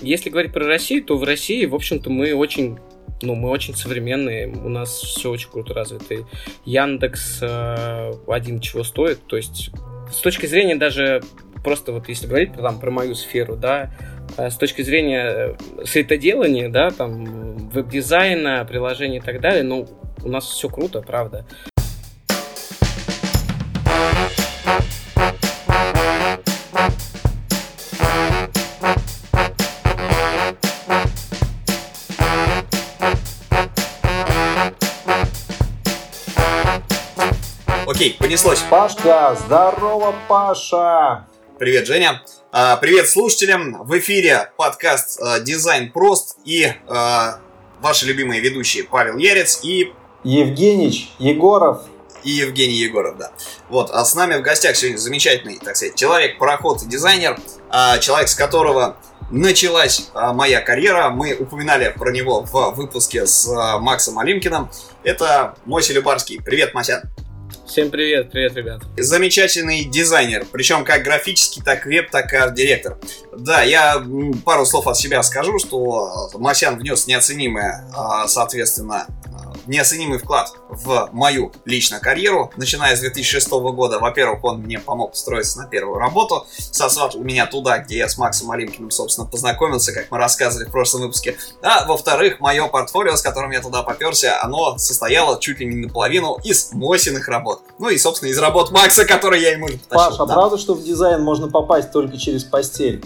[0.00, 2.78] если говорить про Россию, то в России, в общем-то, мы очень
[3.22, 6.26] ну, мы очень современные, у нас все очень круто развито.
[6.64, 9.70] Яндекс э, один чего стоит, то есть
[10.10, 11.22] с точки зрения даже
[11.62, 13.92] просто вот если говорить там, про мою сферу, да,
[14.36, 19.86] э, с точки зрения э, сайтоделания, да, там, веб-дизайна, приложений и так далее, ну,
[20.24, 21.46] у нас все круто, правда.
[38.00, 38.60] Окей, понеслось.
[38.70, 41.26] Пашка, здорово, Паша!
[41.58, 42.22] Привет, Женя.
[42.50, 43.84] А, привет слушателям.
[43.84, 47.40] В эфире подкаст а, «Дизайн прост» и а,
[47.82, 49.92] ваши любимые ведущие Павел Ярец и...
[50.24, 51.82] Евгенич Егоров.
[52.24, 53.32] И Евгений Егоров, да.
[53.68, 57.38] Вот, а с нами в гостях сегодня замечательный, так сказать, человек, пароход и дизайнер,
[58.00, 58.96] человек, с которого
[59.30, 61.10] началась моя карьера.
[61.10, 63.46] Мы упоминали про него в выпуске с
[63.78, 64.70] Максом Алимкиным.
[65.04, 66.40] Это Мося Любарский.
[66.42, 67.02] Привет, Мася.
[67.70, 68.82] Всем привет, привет, ребят.
[68.98, 72.98] Замечательный дизайнер, причем как графический, так веб, так и арт-директор.
[73.38, 74.04] Да, я
[74.44, 79.06] пару слов от себя скажу, что Масян внес неоценимое, а, соответственно,
[79.66, 83.98] неоценимый вклад в мою личную карьеру, начиная с 2006 года.
[83.98, 88.50] Во-первых, он мне помог устроиться на первую работу, сосватал меня туда, где я с Максом
[88.50, 91.36] Олимкиным, собственно, познакомился, как мы рассказывали в прошлом выпуске.
[91.62, 96.38] А во-вторых, мое портфолио, с которым я туда поперся, оно состояло чуть ли не наполовину
[96.44, 97.62] из Мосиных работ.
[97.78, 100.10] Ну и, собственно, из работ Макса, которые я ему потащил.
[100.10, 100.34] Паша, да.
[100.34, 103.04] правда, что в дизайн можно попасть только через постель?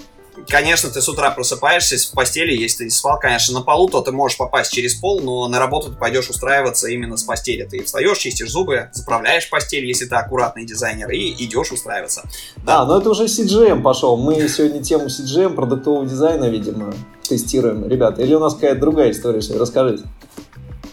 [0.49, 4.13] Конечно, ты с утра просыпаешься в постели, если ты спал, конечно, на полу, то ты
[4.13, 7.65] можешь попасть через пол, но на работу ты пойдешь устраиваться именно с постели.
[7.65, 12.23] Ты встаешь, чистишь зубы, заправляешь постель, если ты аккуратный дизайнер, и идешь устраиваться.
[12.65, 14.17] Да, а, но это уже CGM пошел.
[14.17, 17.89] Мы сегодня тему CGM, продуктового дизайна, видимо, тестируем.
[17.89, 20.05] Ребята, или у нас какая-то другая история, расскажите.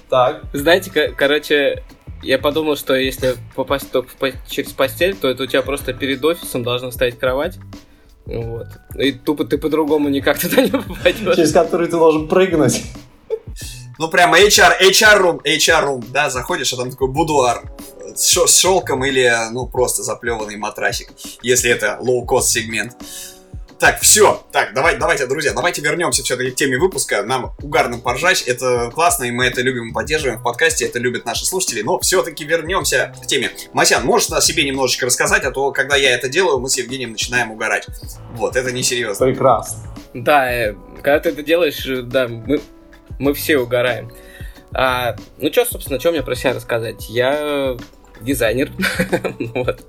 [0.10, 0.42] Так.
[0.54, 1.84] Знаете, короче,
[2.24, 6.64] я подумал, что если попасть только через постель, то это у тебя просто перед офисом
[6.64, 7.58] должна стоять кровать.
[8.26, 8.68] Вот.
[8.98, 11.36] И тупо ты по-другому никак туда не попадешь.
[11.36, 12.82] Через который ты должен прыгнуть.
[14.00, 17.72] Ну, прямо HR, HR room, HR room, да, заходишь, а там такой будуар
[18.16, 21.12] с шелком или, ну, просто заплеванный матрасик,
[21.42, 22.96] если это low-cost сегмент.
[23.82, 24.44] Так, все.
[24.52, 27.24] Так, давай, давайте, друзья, давайте вернемся все-таки к теме выпуска.
[27.24, 28.44] Нам угарно поржать.
[28.44, 30.86] Это классно, и мы это любим и поддерживаем в подкасте.
[30.86, 31.82] Это любят наши слушатели.
[31.82, 33.50] Но все-таки вернемся к теме.
[33.74, 37.14] Масян, можешь о себе немножечко рассказать, а то, когда я это делаю, мы с Евгением
[37.14, 37.88] начинаем угорать.
[38.34, 39.26] Вот, это несерьезно.
[39.26, 39.80] Прекрасно.
[40.14, 42.62] Да, э, когда ты это делаешь, э, да, мы,
[43.18, 44.12] мы все угораем.
[44.74, 47.10] А, ну что, собственно, что мне про себя рассказать?
[47.10, 47.78] Я
[48.24, 48.72] дизайнер.
[49.56, 49.86] вот.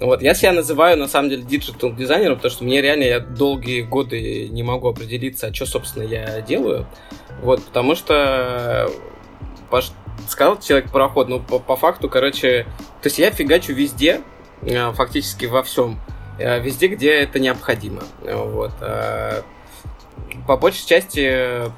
[0.00, 0.22] вот.
[0.22, 4.48] Я себя называю, на самом деле, digital дизайнером, потому что мне реально, я долгие годы
[4.48, 6.86] не могу определиться, а что, собственно, я делаю.
[7.42, 8.90] Вот, потому что
[9.70, 9.92] Паш,
[10.28, 12.64] сказал человек-пароход, ну, по, по факту, короче,
[13.02, 14.20] то есть я фигачу везде,
[14.62, 16.00] э, фактически во всем,
[16.38, 18.02] э, везде, где это необходимо.
[18.22, 18.72] Вот.
[18.80, 19.42] Э,
[20.46, 21.70] по большей части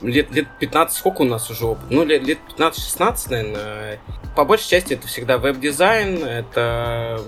[0.00, 1.84] лет, лет 15, сколько у нас уже опыт?
[1.90, 4.00] Ну, лет, лет 15-16, наверное.
[4.36, 7.20] По большей части это всегда веб-дизайн, это,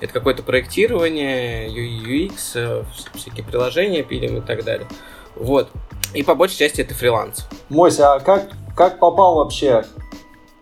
[0.00, 4.86] это какое-то проектирование, UX, э, всякие приложения пилим и так далее.
[5.34, 5.70] Вот.
[6.14, 7.46] И по большей части это фриланс.
[7.68, 9.84] Мося, а как, как попал вообще?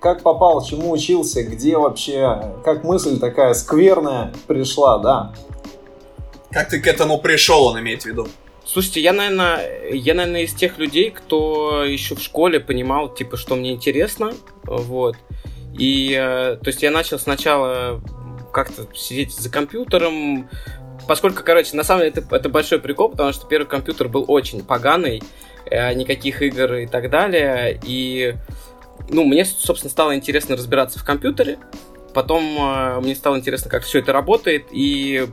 [0.01, 5.35] Как попал, чему учился, где вообще, как мысль такая скверная пришла, да?
[6.53, 8.29] Как ты к этому пришел, он имеет в виду?
[8.71, 13.57] Слушайте, я, наверное, я, наверное, из тех людей, кто еще в школе понимал, типа, что
[13.57, 14.35] мне интересно,
[14.65, 15.17] вот.
[15.79, 18.03] И, э, то есть, я начал сначала
[18.53, 20.51] как-то сидеть за компьютером,
[21.07, 24.63] поскольку, короче, на самом деле это, это большой прикол, потому что первый компьютер был очень
[24.63, 25.23] поганый,
[25.65, 28.35] э, никаких игр и так далее, и,
[29.09, 31.59] ну, мне, собственно, стало интересно разбираться в компьютере,
[32.13, 35.27] потом э, мне стало интересно, как все это работает, и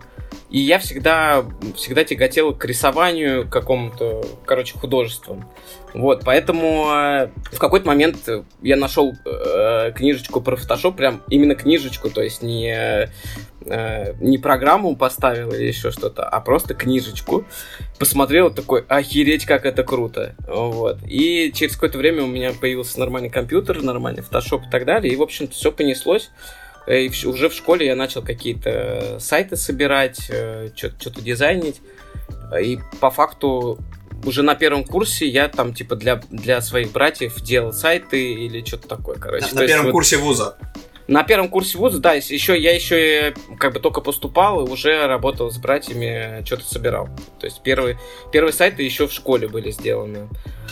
[0.56, 1.44] и я всегда,
[1.76, 5.52] всегда тяготел к рисованию, какому-то, короче, художествам.
[5.94, 8.29] Вот, поэтому э, в какой-то момент
[8.62, 12.74] я нашел э, книжечку про фотошоп, прям именно книжечку, то есть не,
[13.66, 17.44] э, не программу поставил или еще что-то, а просто книжечку.
[18.00, 20.38] Посмотрел такой, охереть, как это круто.
[20.47, 21.00] Вот.
[21.06, 25.12] И через какое-то время у меня появился нормальный компьютер, нормальный фотошоп и так далее.
[25.12, 26.32] И, в общем-то, все понеслось.
[26.87, 31.82] Э, и уже в школе я начал какие-то сайты собирать, э, что-то дизайнить.
[32.61, 33.79] И по факту
[34.23, 38.87] уже на первом курсе я там типа для, для своих братьев делал сайты или что-то
[38.87, 39.47] такое, короче.
[39.53, 40.58] На, на первом есть, курсе вуза?
[41.07, 45.52] На первом курсе вуза, да, еще я еще как бы только поступал и уже работал
[45.52, 47.09] с братьями, что-то собирал.
[47.40, 47.99] То есть первые,
[48.31, 50.28] первые сайты еще в школе были сделаны.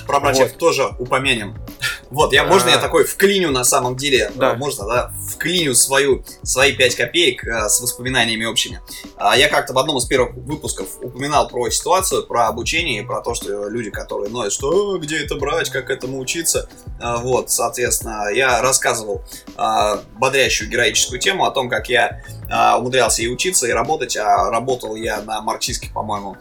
[0.08, 0.58] Про братьев вот.
[0.58, 1.56] тоже упомянем.
[2.10, 2.80] Вот, я, можно я а.
[2.80, 4.32] такой вклиню на самом деле?
[4.36, 4.54] Да.
[4.54, 5.14] Можно, да?
[5.32, 8.82] Вклиню свою, свои 5 копеек а, с воспоминаниями общими.
[9.18, 13.22] А, я как-то в одном из первых выпусков упоминал про ситуацию, про обучение и про
[13.22, 16.70] то, что люди, которые ноют, что где это брать, как этому учиться.
[17.02, 19.24] Вот, соответственно, я рассказывал
[20.24, 22.24] бодрящую героическую тему о том, как я
[22.78, 26.38] умудрялся и учиться, и работать, а работал я на марксистских, по-моему,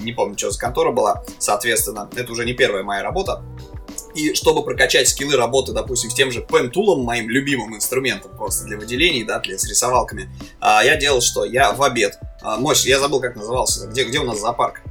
[0.00, 3.42] не помню, что за контора была, соответственно, это уже не первая моя работа.
[4.14, 8.76] И чтобы прокачать скиллы работы, допустим, с тем же пентулом, моим любимым инструментом просто для
[8.76, 10.28] выделений, да, для, с рисовалками,
[10.60, 11.46] а, я делал что?
[11.46, 12.18] Я в обед.
[12.58, 13.86] Мось, я забыл, как назывался.
[13.86, 14.82] Где, где у нас зоопарк?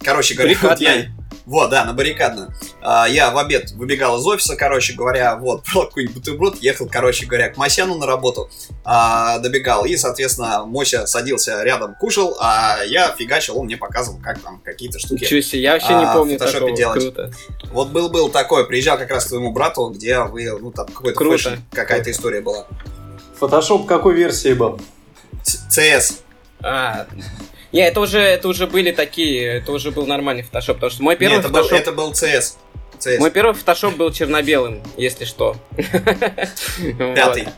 [0.00, 1.06] Короче говоря, вот я...
[1.44, 2.54] Вот, да, на баррикадную.
[2.80, 7.26] А, я в обед выбегал из офиса, короче говоря, вот, брал какой-нибудь бутерброд, ехал, короче
[7.26, 8.48] говоря, к Мосяну на работу,
[8.84, 14.40] а, добегал, и, соответственно, Мося садился рядом, кушал, а я фигачил, он мне показывал, как
[14.40, 17.00] там какие-то штуки Ничего себе, я вообще а, не помню такого, делать.
[17.00, 17.32] круто.
[17.72, 21.54] Вот был-был такой, приезжал как раз к твоему брату, где вы, ну, там какой-то fashion,
[21.72, 22.66] какая-то история была.
[23.38, 24.80] Фотошоп какой версии был?
[25.44, 26.20] CS.
[26.60, 27.06] А,
[27.72, 31.16] не, это уже, это уже были такие, это уже был нормальный фотошоп, потому что мой
[31.16, 31.70] первый Нет, это фотошоп...
[31.70, 32.56] Был, это был CS.
[32.98, 33.18] CS.
[33.18, 35.56] Мой первый фотошоп был черно-белым, если что.
[36.98, 37.48] Пятый.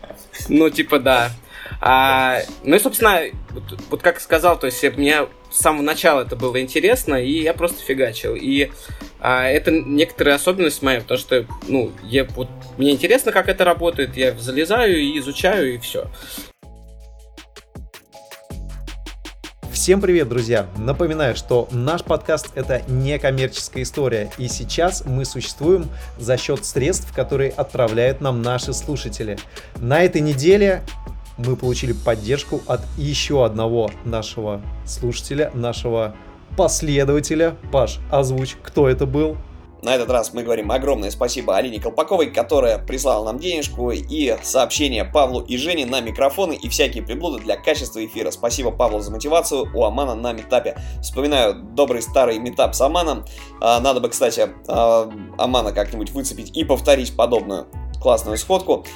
[0.49, 1.33] Ну, типа, да.
[1.81, 6.37] А, ну и, собственно, вот, вот как сказал, то есть мне с самого начала это
[6.37, 8.35] было интересно, и я просто фигачил.
[8.35, 8.71] И
[9.21, 14.17] а, это некоторая особенность моя, потому что, ну, я, вот, мне интересно, как это работает,
[14.17, 16.07] я залезаю и изучаю, и все.
[19.75, 20.69] Всем привет, друзья!
[20.77, 27.13] Напоминаю, что наш подкаст это не коммерческая история, и сейчас мы существуем за счет средств,
[27.13, 29.37] которые отправляют нам наши слушатели.
[29.79, 30.85] На этой неделе
[31.39, 36.15] мы получили поддержку от еще одного нашего слушателя, нашего
[36.57, 37.57] последователя.
[37.73, 39.37] Паш, озвучь, кто это был?
[39.85, 45.05] На этот раз мы говорим огромное спасибо Алине Колпаковой, которая прислала нам денежку и сообщение
[45.05, 48.31] Павлу и Жене на микрофоны и всякие приблуды для качества эфира.
[48.31, 50.79] Спасибо Павлу за мотивацию у Амана на метапе.
[51.03, 53.27] Вспоминаю добрый старый метап с Аманом.
[53.61, 57.67] А, надо бы, кстати, а, Амана как-нибудь выцепить и повторить подобную
[58.01, 58.87] классную сходку.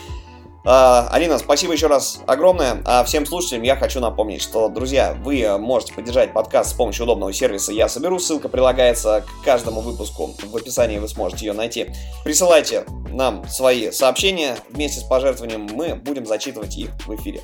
[0.70, 2.82] А, Алина, спасибо еще раз огромное.
[2.84, 7.32] А всем слушателям я хочу напомнить, что, друзья, вы можете поддержать подкаст с помощью удобного
[7.32, 8.18] сервиса «Я соберу».
[8.18, 10.34] Ссылка прилагается к каждому выпуску.
[10.42, 11.86] В описании вы сможете ее найти.
[12.22, 14.58] Присылайте нам свои сообщения.
[14.68, 17.40] Вместе с пожертвованием мы будем зачитывать их в эфире.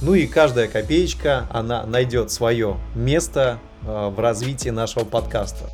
[0.00, 5.68] Ну и каждая копеечка, она найдет свое место э, в развитии нашего подкаста.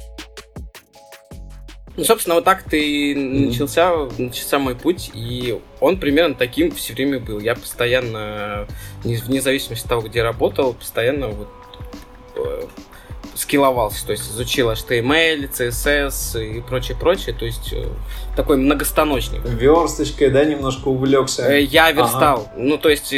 [1.99, 7.19] Ну, собственно, вот так ты начался, начался мой путь, и он примерно таким все время
[7.19, 7.41] был.
[7.41, 8.69] Я постоянно,
[9.03, 11.49] вне зависимости от того, где работал, постоянно вот
[12.37, 12.63] э,
[13.35, 17.89] скилловался, то есть изучил HTML, CSS и прочее, прочее, то есть э,
[18.37, 19.45] такой многостаночник.
[19.45, 21.51] Версточкой, да, немножко увлекся?
[21.51, 22.53] Э, я верстал, ага.
[22.59, 23.13] ну то есть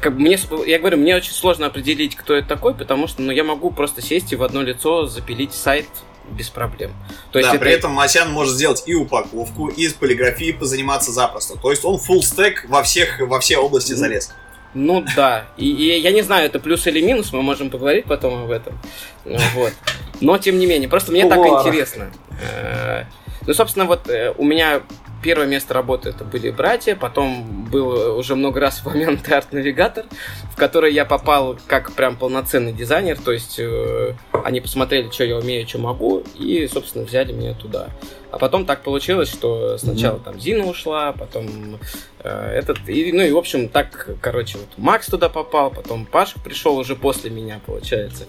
[0.00, 3.32] как бы мне, я говорю, мне очень сложно определить, кто это такой, потому что ну,
[3.32, 5.86] я могу просто сесть и в одно лицо запилить сайт
[6.30, 6.92] без проблем.
[7.32, 7.64] То есть да, это...
[7.64, 11.58] при этом Масян может сделать и упаковку, и с полиграфией позаниматься запросто.
[11.58, 14.32] То есть он full стек во всех, во все области залез.
[14.74, 18.44] Ну да, и, и я не знаю, это плюс или минус, мы можем поговорить потом
[18.44, 18.78] об этом.
[19.24, 19.72] Вот.
[20.20, 22.10] Но тем не менее, просто мне так интересно.
[22.40, 23.04] Э,
[23.46, 24.82] ну, собственно, вот э, у меня
[25.22, 30.04] первое место работы это были братья, потом был уже много раз упомянутый арт-навигатор,
[30.52, 34.14] в который я попал как прям полноценный дизайнер, то есть э,
[34.44, 37.88] они посмотрели, что я умею, что могу, и, собственно, взяли меня туда.
[38.30, 40.24] А потом так получилось, что сначала mm-hmm.
[40.24, 41.78] там Зина ушла, потом
[42.20, 46.38] э, этот, и, ну и, в общем, так, короче, вот Макс туда попал, потом Паша
[46.38, 48.24] пришел уже после меня, получается.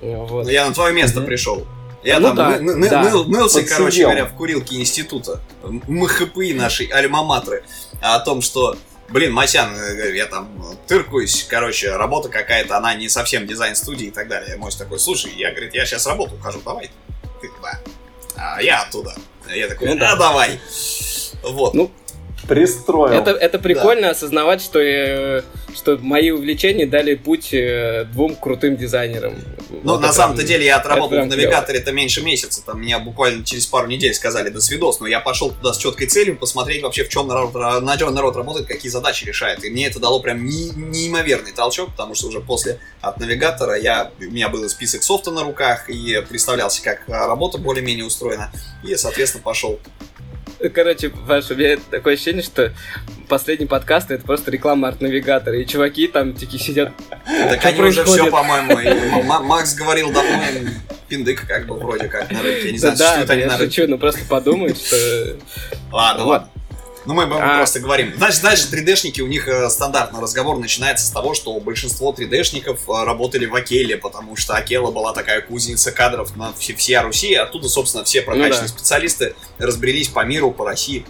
[0.00, 0.44] Вот.
[0.44, 1.26] Ну, я на твое место mm-hmm.
[1.26, 1.66] пришел.
[2.02, 3.02] Я ну, там да, ны- ны- да.
[3.02, 3.76] ныл, нылся, Подсидел.
[3.76, 7.64] короче говоря, в курилке института, МХПИ нашей альма-матры,
[8.00, 8.76] о том, что
[9.12, 10.48] блин, Масян, э, я там
[10.86, 14.56] тыркаюсь, короче, работа какая-то, она не совсем дизайн-студии и так далее.
[14.56, 16.90] Мой такой, слушай, я, говорит, я сейчас работу ухожу, давай.
[17.40, 17.78] Ты, да.
[18.36, 19.14] А я оттуда.
[19.48, 20.58] Я такой, ну, да, давай.
[21.42, 21.74] Вот.
[21.74, 21.90] Ну,
[22.48, 23.12] пристроил.
[23.12, 24.10] Это, это прикольно да.
[24.10, 25.42] осознавать, что, э,
[25.74, 29.34] что мои увлечения дали путь э, двум крутым дизайнерам.
[29.82, 32.64] Ну, на самом-то деле, я отработал в навигаторе это меньше месяца.
[32.64, 36.06] Там меня буквально через пару недель сказали до свидос, но я пошел туда с четкой
[36.06, 39.64] целью посмотреть вообще, в чем народ, на чем народ работает, какие задачи решает.
[39.64, 44.10] И мне это дало прям не, неимоверный толчок, потому что уже после от навигатора я,
[44.20, 48.52] у меня был список софта на руках и представлялся, как работа более-менее устроена.
[48.84, 49.78] И, соответственно, пошел
[50.70, 52.72] Короче, Паш, у меня такое ощущение, что
[53.28, 56.92] последний подкаст это просто реклама арт-навигатора, и чуваки там такие сидят.
[57.26, 59.22] Так они уже все, по-моему.
[59.22, 60.42] Макс говорил давно,
[61.08, 62.66] пиндык как бы вроде как на рынке.
[62.66, 65.36] Я не знаю, да, я шучу, ну просто подумай, что...
[65.90, 66.48] Ладно, ладно.
[67.04, 67.58] Ну, мы, мы а...
[67.58, 68.12] просто говорим.
[68.16, 73.04] Значит, дальше 3D-шники, у них э, стандартно разговор начинается с того, что большинство 3D-шников э,
[73.04, 77.34] работали в Акеле, потому что Акела была такая кузница кадров на все, всея Руси, и
[77.34, 78.68] оттуда, собственно, все прокачанные ну, да.
[78.68, 81.04] специалисты разбрелись по миру, по России.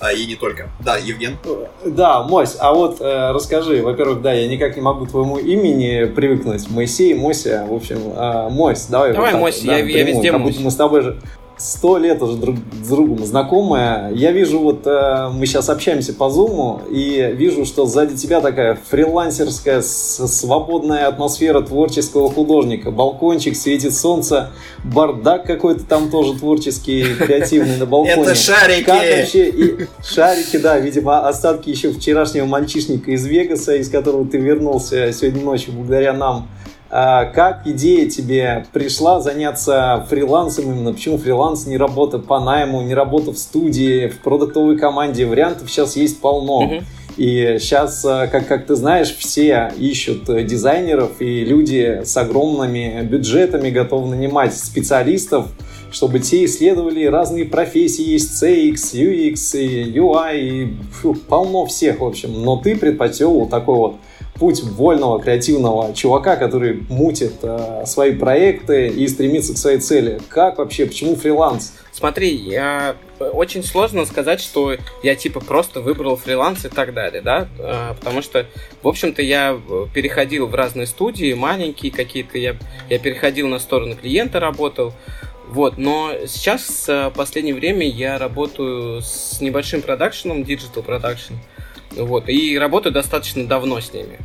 [0.00, 0.70] А, и не только.
[0.80, 1.38] Да, Евген.
[1.84, 6.04] Да, Мось, а вот э, расскажи, во-первых, да, я никак не могу к твоему имени
[6.04, 6.68] привыкнуть.
[6.70, 9.12] Моисей, Мося, в общем, э, Мось, давай.
[9.12, 11.20] Давай, вот Мось, да, я, я везде Как будто мы с тобой же
[11.58, 14.12] сто лет уже друг с другом знакомая.
[14.12, 18.78] Я вижу, вот э, мы сейчас общаемся по зуму, и вижу, что сзади тебя такая
[18.90, 22.90] фрилансерская, свободная атмосфера творческого художника.
[22.90, 24.50] Балкончик, светит солнце,
[24.84, 28.22] бардак какой-то там тоже творческий, креативный на балконе.
[28.22, 28.84] Это шарики!
[28.84, 29.48] Как вообще?
[29.48, 35.42] И шарики, да, видимо, остатки еще вчерашнего мальчишника из Вегаса, из которого ты вернулся сегодня
[35.42, 36.48] ночью благодаря нам.
[36.90, 40.92] А как идея тебе пришла заняться фрилансом именно?
[40.92, 45.26] Почему фриланс, не работа по найму, не работа в студии, в продуктовой команде?
[45.26, 46.64] Вариантов сейчас есть полно.
[46.64, 46.82] Mm-hmm.
[47.18, 53.70] И сейчас, а, как, как ты знаешь, все ищут дизайнеров, и люди с огромными бюджетами
[53.70, 55.48] готовы нанимать специалистов,
[55.90, 62.04] чтобы те исследовали разные профессии, есть CX, UX, и UI, и фу, полно всех, в
[62.04, 62.42] общем.
[62.44, 63.96] Но ты предпочел вот такой вот
[64.38, 70.20] путь вольного креативного чувака, который мутит э, свои проекты и стремится к своей цели.
[70.28, 71.74] Как вообще, почему фриланс?
[71.92, 77.48] Смотри, я очень сложно сказать, что я типа просто выбрал фриланс и так далее, да,
[77.58, 78.46] э, потому что,
[78.82, 79.58] в общем-то, я
[79.92, 82.56] переходил в разные студии, маленькие какие-то, я,
[82.88, 84.92] я переходил на сторону клиента, работал,
[85.48, 91.36] вот, но сейчас, в э, последнее время, я работаю с небольшим продакшеном, digital production,
[91.92, 94.18] вот, и работаю достаточно давно с ними.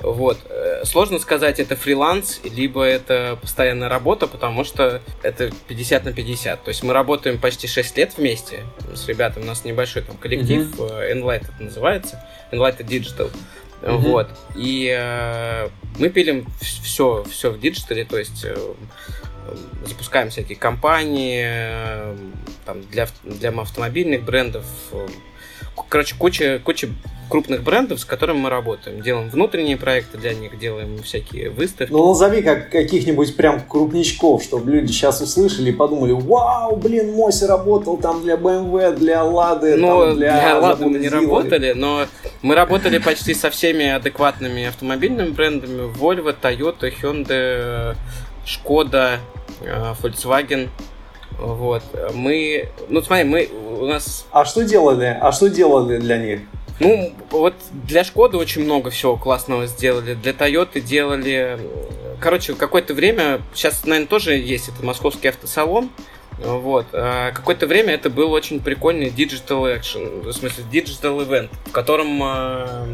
[0.00, 0.38] Вот.
[0.48, 6.64] Э, сложно сказать, это фриланс, либо это постоянная работа, потому что это 50 на 50.
[6.64, 9.44] То есть мы работаем почти 6 лет вместе с ребятами.
[9.44, 11.12] У нас небольшой там коллектив, mm-hmm.
[11.12, 13.30] Enlight это называется, Enlight Digital.
[13.82, 13.96] Mm-hmm.
[13.98, 14.28] Вот.
[14.56, 18.56] И э, мы пилим все, все в digital е, то есть э,
[19.86, 22.16] запускаем всякие кампании э,
[22.64, 25.06] там, для, для автомобильных брендов, э,
[25.88, 26.88] короче, куча, куча
[27.30, 29.00] крупных брендов, с которыми мы работаем.
[29.00, 31.92] Делаем внутренние проекты для них, делаем всякие выставки.
[31.92, 37.46] Ну, назови как каких-нибудь прям крупничков, чтобы люди сейчас услышали и подумали, вау, блин, Моси
[37.46, 42.06] работал там для BMW, для Лады, ну, для, для Лады мы не работали, но
[42.42, 45.90] мы работали почти со всеми адекватными автомобильными брендами.
[45.92, 47.94] Volvo, Toyota, Hyundai,
[48.44, 49.18] Skoda,
[49.62, 50.68] э, Volkswagen.
[51.40, 51.82] Вот.
[52.14, 53.48] Мы, ну смотри, мы,
[53.80, 54.26] у нас...
[54.30, 55.16] А что делали?
[55.20, 56.40] А что делали для них?
[56.80, 60.14] Ну, вот для Шкоды очень много всего классного сделали.
[60.14, 61.58] Для Тойоты делали...
[62.20, 63.40] Короче, какое-то время...
[63.54, 65.90] Сейчас, наверное, тоже есть это московский автосалон.
[66.38, 66.86] Вот.
[66.92, 72.22] А какое-то время это был очень прикольный digital action, в смысле digital event, в котором
[72.22, 72.86] а,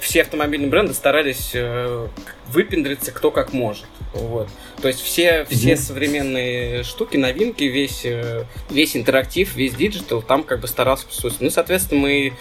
[0.00, 2.08] все автомобильные бренды старались э,
[2.48, 3.84] выпендриться кто как может.
[4.12, 4.48] Вот.
[4.82, 5.76] То есть все, все mm-hmm.
[5.76, 11.40] современные штуки, новинки, весь, э, весь интерактив, весь digital там как бы старался присутствовать.
[11.40, 12.32] Ну, соответственно, мы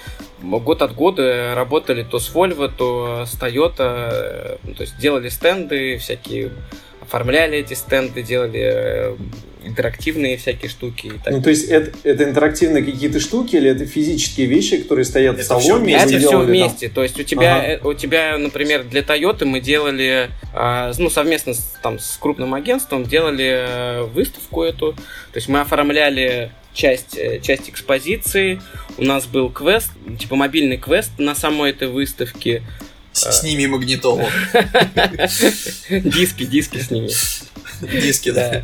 [0.60, 5.98] год от года работали то с Volvo, то с Toyota, э, то есть делали стенды
[5.98, 6.52] всякие,
[7.10, 9.18] оформляли эти стенды, делали
[9.64, 11.08] интерактивные всякие штуки.
[11.08, 11.34] И так.
[11.34, 15.44] Ну, то есть это, это интерактивные какие-то штуки или это физические вещи, которые стоят это
[15.44, 15.98] в салоне?
[15.98, 16.88] Все это все вместе.
[16.88, 16.96] Там?
[16.96, 17.68] То есть у тебя, ага.
[17.68, 22.54] Э, у тебя, например, для Toyota мы делали, а, ну, совместно с, там, с крупным
[22.54, 24.94] агентством делали э, выставку эту.
[24.94, 28.62] То есть мы оформляли часть, э, часть экспозиции.
[28.98, 32.64] У нас был квест, типа мобильный квест на самой этой выставке.
[33.14, 34.26] Сними магнитолу.
[35.90, 37.10] Диски, диски сними.
[37.82, 38.64] Диски, да.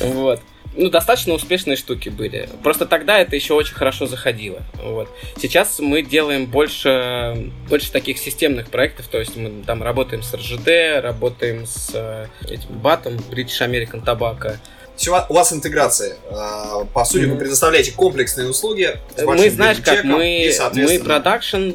[0.00, 0.40] Вот.
[0.78, 2.48] Ну, достаточно успешные штуки были.
[2.62, 4.60] Просто тогда это еще очень хорошо заходило.
[4.74, 5.08] Вот.
[5.36, 11.02] Сейчас мы делаем больше, больше таких системных проектов, то есть мы там работаем с РЖД,
[11.02, 14.56] работаем с э, этим батом British American Tobacco.
[14.94, 16.16] Все, у вас интеграция.
[16.30, 17.32] А, по сути, mm-hmm.
[17.32, 18.96] вы предоставляете комплексные услуги.
[19.16, 21.70] Мы, знаешь, как мы, мы продакшн,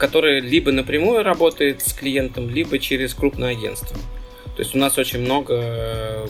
[0.00, 3.96] который либо напрямую работает с клиентом, либо через крупное агентство.
[4.56, 6.26] То есть у нас очень много э,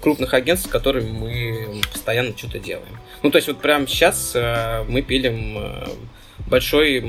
[0.00, 2.98] крупных агентств, с которыми мы постоянно что-то делаем.
[3.22, 5.88] Ну, то есть вот прямо сейчас э, мы пилим э,
[6.48, 7.00] большой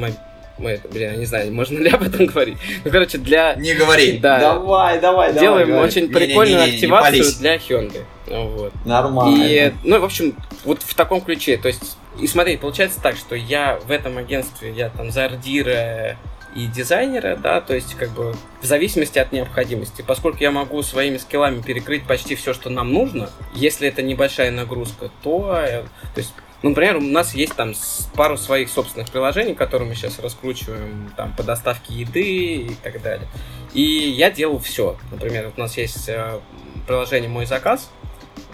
[0.60, 2.58] мы, блин, я не знаю, можно ли об этом говорить.
[2.84, 3.56] Ну, короче, для...
[3.56, 4.18] Не говори.
[4.18, 5.40] Да, Давай, давай, давай.
[5.40, 5.88] делаем говори.
[5.88, 7.36] очень Не-не-не, прикольную не активацию пались.
[7.36, 8.04] для Hyundai.
[8.28, 8.74] Вот.
[8.86, 9.44] Нормально.
[9.44, 10.36] И, ну, в общем,
[10.66, 11.58] вот в таком ключе.
[11.58, 16.18] То есть, и смотри, получается так, что я в этом агентстве, я там за ардира
[16.56, 20.04] и дизайнера, да, то есть, как бы, в зависимости от необходимости.
[20.06, 25.12] Поскольку я могу своими скиллами перекрыть почти все, что нам нужно, если это небольшая нагрузка,
[25.22, 27.74] то, э, то есть, ну, например, у нас есть там
[28.16, 33.28] пару своих собственных приложений, которые мы сейчас раскручиваем там по доставке еды и так далее.
[33.74, 34.98] И я делаю все.
[35.12, 36.40] Например, вот у нас есть э,
[36.88, 37.90] приложение «Мой заказ»,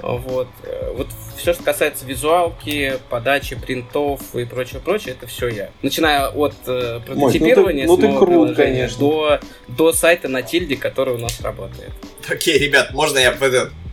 [0.02, 0.48] вот.
[0.94, 5.70] Вот все, что касается визуалки, подачи принтов и прочего, прочее, это все я.
[5.82, 9.00] Начиная от э, прототипирования ну ты самого крут, приложения конечно.
[9.00, 11.92] До, до сайта на тильде, который у нас работает.
[12.30, 13.32] Окей, ребят, можно я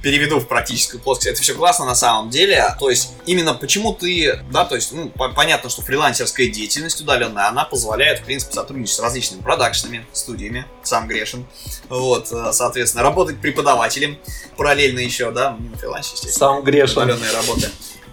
[0.02, 1.28] переведу в практическую плоскость.
[1.28, 2.74] Это все классно на самом деле.
[2.78, 7.48] То есть, именно почему ты, да, то есть, ну, по- понятно, что фрилансерская деятельность удаленная,
[7.48, 11.46] она позволяет, в принципе, сотрудничать с различными продакшенами, студиями, сам грешен.
[11.88, 14.18] Вот, э, соответственно, работать преподавателем
[14.56, 16.32] параллельно еще, да, ну, фриланс, естественно.
[16.56, 17.02] Сам грешен.
[17.02, 17.70] Удаленная работа.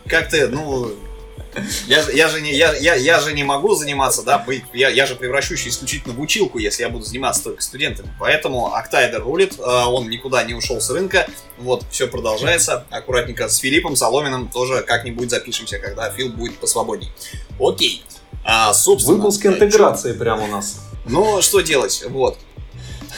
[0.08, 0.92] Как ты, ну,
[1.88, 4.90] я, же- я, же не, я, я, я же не могу заниматься, да, быть- я,
[4.90, 8.10] я же превращусь исключительно в училку, если я буду заниматься только студентами.
[8.20, 12.86] Поэтому Октайдер рулит, э, он никуда не ушел с рынка, вот, все продолжается.
[12.90, 17.12] Аккуратненько с Филиппом Соломиным тоже как-нибудь запишемся, когда Фил будет посвободней.
[17.60, 18.04] Окей.
[18.46, 20.82] А, собственно, Выпуск э, интеграции прямо у нас.
[21.06, 22.04] ну, что делать?
[22.10, 22.38] Вот.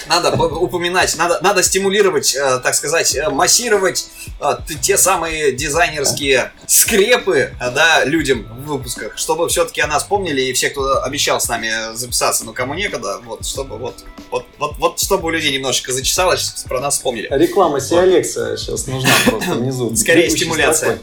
[0.08, 4.08] Надо упоминать, надо, надо стимулировать, э, так сказать, э, массировать
[4.40, 10.54] э, те самые дизайнерские скрепы, да, людям в выпусках, чтобы все-таки о нас помнили, и
[10.54, 15.00] все, кто обещал с нами записаться, но кому некогда, вот, чтобы вот, вот, вот, вот
[15.00, 17.28] чтобы у людей немножечко зачесалось, про нас вспомнили.
[17.32, 19.96] Реклама Сиалекса сейчас нужна просто внизу.
[19.96, 21.00] Скорее стимуляция.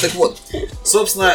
[0.00, 0.38] Так вот,
[0.84, 1.34] собственно,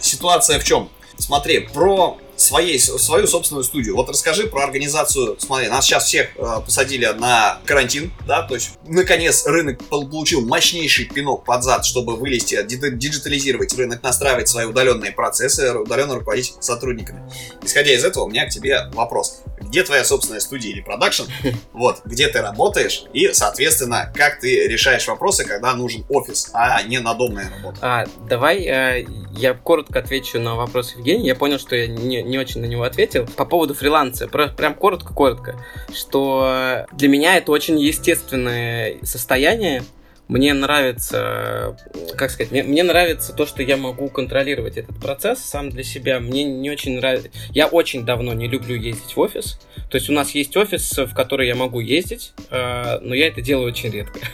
[0.00, 0.90] ситуация в чем?
[1.18, 3.96] Смотри, про своей, свою собственную студию.
[3.96, 5.36] Вот расскажи про организацию.
[5.38, 10.46] Смотри, нас сейчас всех э, посадили на карантин, да, то есть наконец рынок пол- получил
[10.46, 16.54] мощнейший пинок под зад, чтобы вылезти, ди- диджитализировать рынок, настраивать свои удаленные процессы, удаленно руководить
[16.60, 17.22] сотрудниками.
[17.62, 19.42] Исходя из этого, у меня к тебе вопрос.
[19.60, 21.24] Где твоя собственная студия или продакшн?
[21.72, 26.98] Вот, где ты работаешь и, соответственно, как ты решаешь вопросы, когда нужен офис, а не
[27.00, 27.78] надомная работа.
[27.82, 31.28] А, давай э, я коротко отвечу на вопрос Евгения.
[31.28, 33.26] Я понял, что я не, не очень на него ответил.
[33.36, 35.56] По поводу фриланса, про- прям коротко-коротко,
[35.94, 39.82] что для меня это очень естественное состояние.
[40.26, 41.76] Мне нравится,
[42.16, 46.18] как сказать, мне, мне нравится то, что я могу контролировать этот процесс сам для себя.
[46.18, 47.28] Мне не очень нравится.
[47.50, 49.60] Я очень давно не люблю ездить в офис.
[49.90, 53.42] То есть у нас есть офис, в который я могу ездить, э, но я это
[53.42, 54.18] делаю очень редко.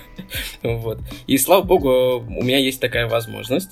[0.63, 1.01] Вот.
[1.27, 3.71] И слава богу, у меня есть такая возможность.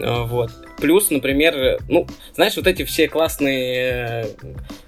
[0.00, 0.50] Э, Вот.
[0.78, 4.26] Плюс, например, ну, знаешь, вот эти все классные,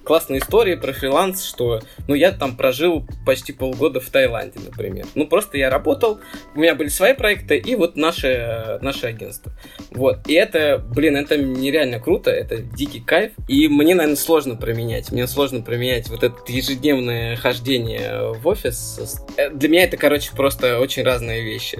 [0.04, 5.06] классные истории про фриланс, что, ну, я там прожил почти полгода в Таиланде, например.
[5.14, 6.20] Ну, просто я работал,
[6.54, 9.52] у меня были свои проекты, и вот наше, наше агентство.
[9.90, 10.28] Вот.
[10.28, 13.32] И это, блин, это нереально круто, это дикий кайф.
[13.48, 15.10] И мне, наверное, сложно променять.
[15.10, 19.24] Мне сложно променять вот это ежедневное хождение в офис.
[19.38, 21.78] Э, Для меня это, короче, просто очень разные вещи.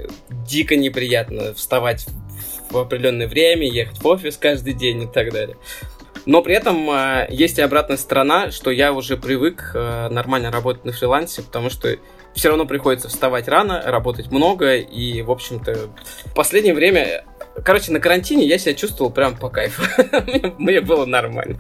[0.49, 2.07] Дико неприятно вставать
[2.57, 5.57] в определенное время, ехать в офис каждый день и так далее.
[6.27, 10.85] Но при этом э, есть и обратная сторона, что я уже привык э, нормально работать
[10.85, 11.97] на фрилансе, потому что
[12.35, 15.89] все равно приходится вставать рано, работать много, и, в общем-то,
[16.27, 17.25] в последнее время
[17.65, 19.83] Короче, на карантине я себя чувствовал прям по кайфу.
[20.27, 21.59] Мне- Мне было нормально.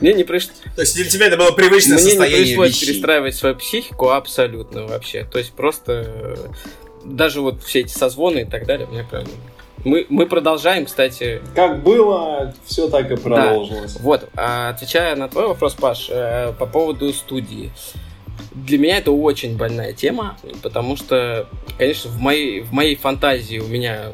[0.00, 0.56] Мне не пришлось...
[0.74, 2.86] То есть для тебя это было привычное Мне не состояние пришлось вещей.
[2.86, 5.24] перестраивать свою психику абсолютно вообще.
[5.30, 6.38] То есть просто
[7.04, 9.24] даже вот все эти созвоны и так далее, мне прям...
[9.84, 13.96] Мы, мы продолжаем, кстати, Как было, все так и продолжилось.
[14.00, 17.70] вот, а, отвечая на твой вопрос, Паш, э, по поводу студии.
[18.52, 23.66] Для меня это очень больная тема, потому что, конечно, в моей, в моей фантазии у
[23.66, 24.06] меня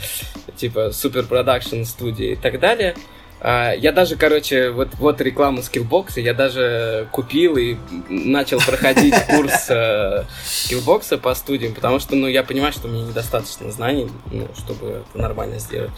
[0.56, 2.94] типа супер продакшн студии и так далее.
[3.40, 7.76] А, Я даже, короче, вот, вот реклама скиллбокса, я даже купил и
[8.08, 13.70] начал проходить курс э, скиллбокса по студиям, потому что, ну, я понимаю, что мне недостаточно
[13.70, 15.90] знаний, ну, чтобы это нормально сделать.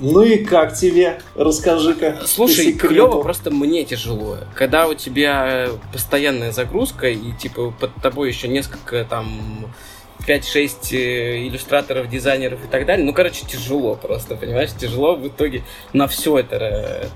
[0.00, 1.20] Ну и как тебе?
[1.34, 2.20] Расскажи-ка.
[2.24, 4.38] Слушай, клево, просто мне тяжело.
[4.54, 9.66] Когда у тебя постоянная загрузка, и типа под тобой еще несколько там
[10.28, 13.04] 5-6 э, иллюстраторов, дизайнеров и так далее.
[13.06, 14.70] Ну, короче, тяжело просто, понимаешь?
[14.78, 15.62] Тяжело в итоге
[15.92, 16.56] на все это.
[16.56, 17.06] э,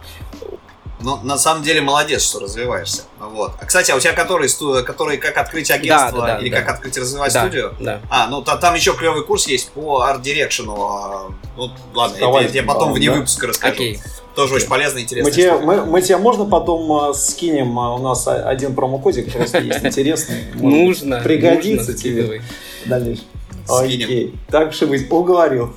[1.04, 3.02] Ну, на самом деле, молодец, что развиваешься.
[3.18, 3.52] Вот.
[3.60, 6.48] А, кстати, а у тебя который, сту- который как открыть агентство Да, да, да, или
[6.48, 6.60] да.
[6.60, 7.74] как открыть и развивать Да, студию?
[7.80, 8.00] Да.
[8.08, 10.74] А, ну та- там еще клевый курс есть по арт-дирекшену.
[10.80, 13.16] а, Ну, ладно, это я Давай, тебе потом да, вне да.
[13.16, 13.74] выпуска расскажу.
[13.74, 13.98] Окей.
[14.36, 15.28] Тоже очень полезно и интересно.
[15.30, 19.58] Мы тебе, мы, мы тебе можно потом э, скинем, э, у нас один промокодик просто
[19.58, 20.44] есть интересный.
[20.54, 21.20] Нужно.
[21.20, 22.40] Пригодится тебе.
[22.86, 23.22] Дальше.
[23.68, 24.34] Окей.
[24.48, 25.74] Так быть, уговорил.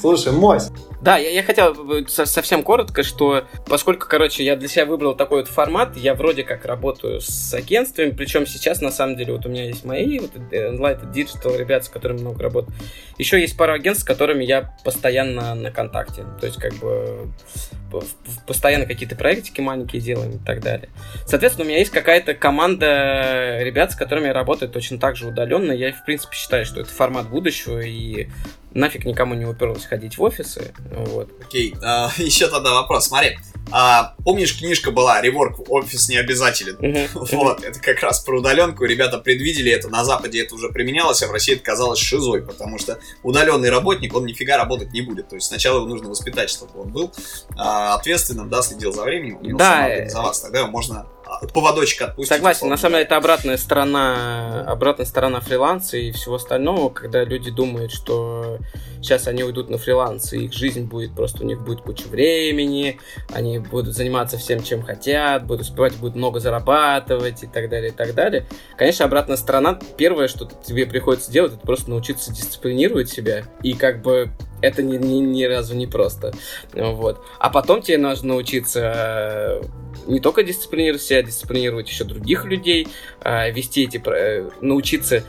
[0.00, 0.70] Слушай, Мось,
[1.06, 5.48] да, я, я хотел совсем коротко, что поскольку, короче, я для себя выбрал такой вот
[5.48, 9.66] формат, я вроде как работаю с агентствами, причем сейчас, на самом деле, вот у меня
[9.66, 12.76] есть мои, вот Light Digital, ребят, с которыми много работаю.
[13.18, 16.24] Еще есть пара агентств, с которыми я постоянно на контакте.
[16.40, 17.28] То есть, как бы,
[18.44, 20.88] постоянно какие-то проектики маленькие делаем и так далее.
[21.24, 25.70] Соответственно, у меня есть какая-то команда ребят, с которыми я работаю точно так же удаленно.
[25.70, 28.26] Я, в принципе, считаю, что это формат будущего, и
[28.76, 30.72] нафиг никому не уперлось ходить в офисы.
[30.90, 31.30] Вот.
[31.44, 33.08] Окей, а, еще тогда вопрос.
[33.08, 33.38] Смотри,
[33.70, 35.68] а, помнишь, книжка была «Реворк.
[35.68, 36.76] Офис не обязателен».
[37.36, 38.84] Вот, это как раз про удаленку.
[38.84, 39.88] Ребята предвидели это.
[39.88, 44.14] На Западе это уже применялось, а в России это казалось шизой, потому что удаленный работник,
[44.14, 45.28] он нифига работать не будет.
[45.28, 47.12] То есть сначала его нужно воспитать, чтобы он был
[47.56, 50.42] а, ответственным, да, следил за временем, умел да, самоорганизоваться.
[50.42, 51.06] Тогда можно
[51.52, 52.34] поводочек отпустить.
[52.34, 57.50] Согласен, на самом деле это обратная сторона, обратная сторона фриланса и всего остального, когда люди
[57.50, 58.58] думают, что
[59.00, 62.98] сейчас они уйдут на фриланс, и их жизнь будет просто, у них будет куча времени,
[63.32, 67.94] они будут заниматься всем, чем хотят, будут успевать, будут много зарабатывать и так далее, и
[67.94, 68.46] так далее.
[68.76, 74.02] Конечно, обратная сторона, первое, что тебе приходится делать, это просто научиться дисциплинировать себя и как
[74.02, 74.30] бы
[74.62, 76.32] это ни, ни, ни разу не просто.
[76.74, 77.20] Вот.
[77.38, 79.60] А потом тебе нужно научиться
[80.06, 82.86] не только дисциплинировать себя, а дисциплинировать еще других людей,
[83.20, 85.24] а, вести эти, э, научиться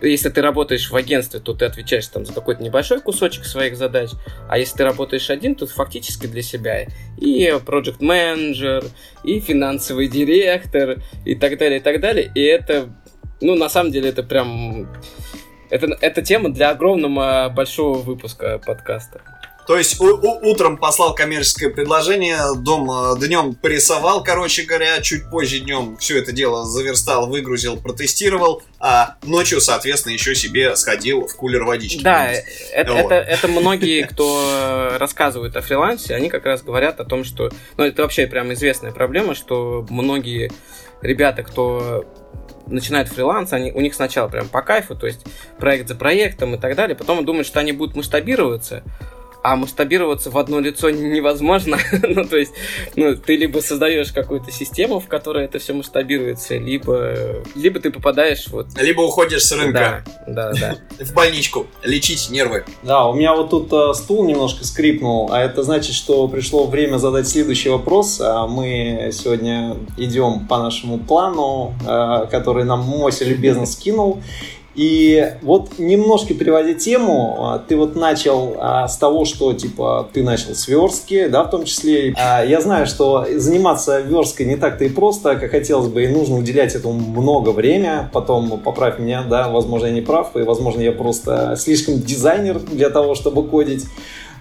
[0.00, 4.10] если ты работаешь в агентстве, то ты отвечаешь там за какой-то небольшой кусочек своих задач,
[4.48, 6.86] а если ты работаешь один, то фактически для себя
[7.16, 8.84] и проект менеджер,
[9.24, 12.30] и финансовый директор, и так далее, и так далее.
[12.34, 12.90] И это,
[13.40, 14.88] ну, на самом деле, это прям...
[15.70, 19.20] Это, это тема для огромного большого выпуска подкаста.
[19.68, 25.28] То есть у, у, утром послал коммерческое предложение, дом э, днем порисовал, короче говоря, чуть
[25.28, 31.36] позже днем все это дело заверстал, выгрузил, протестировал, а ночью, соответственно, еще себе сходил в
[31.36, 32.02] кулер водички.
[32.02, 32.32] Да,
[32.72, 33.12] это, вот.
[33.12, 37.50] это, это многие, кто рассказывает о фрилансе, они как раз говорят о том, что...
[37.76, 40.50] Ну, это вообще прям известная проблема, что многие
[41.02, 42.06] ребята, кто
[42.70, 45.24] начинают фриланс, они, у них сначала прям по кайфу, то есть
[45.58, 48.82] проект за проектом и так далее, потом думают, что они будут масштабироваться,
[49.42, 51.78] а масштабироваться в одно лицо невозможно.
[52.02, 52.52] ну, то есть,
[52.96, 58.48] ну, ты либо создаешь какую-то систему, в которой это все масштабируется, либо, либо ты попадаешь
[58.48, 58.66] вот...
[58.80, 60.04] Либо уходишь с рынка.
[60.26, 61.04] Да, да, да.
[61.04, 62.64] в больничку, лечить нервы.
[62.82, 66.98] Да, у меня вот тут э, стул немножко скрипнул, а это значит, что пришло время
[66.98, 68.20] задать следующий вопрос.
[68.20, 74.20] А мы сегодня идем по нашему плану, э, который нам Мося любезно скинул.
[74.78, 80.22] И вот немножко переводя тему, а, ты вот начал а, с того, что типа ты
[80.22, 82.14] начал с верстки, да, в том числе.
[82.16, 86.36] А, я знаю, что заниматься версткой не так-то и просто, как хотелось бы, и нужно
[86.36, 88.08] уделять этому много времени.
[88.12, 92.90] Потом поправь меня, да, возможно, я не прав, и возможно, я просто слишком дизайнер для
[92.90, 93.84] того, чтобы кодить.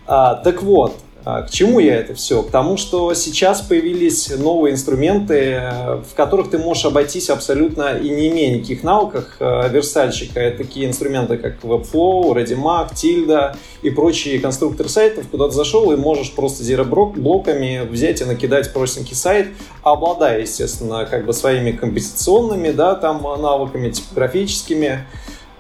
[0.06, 0.94] А, так вот,
[1.28, 2.42] к чему я это все?
[2.42, 5.62] К тому, что сейчас появились новые инструменты,
[6.10, 10.40] в которых ты можешь обойтись абсолютно и не имея никаких навыков э, верстальщика.
[10.40, 15.98] Это такие инструменты, как Webflow, ReadyMag, Tilda и прочие конструкторы сайтов, куда ты зашел и
[15.98, 19.50] можешь просто зеро-блоками взять и накидать простенький сайт,
[19.84, 25.06] обладая, естественно, как бы своими композиционными, да, там навыками, типографическими.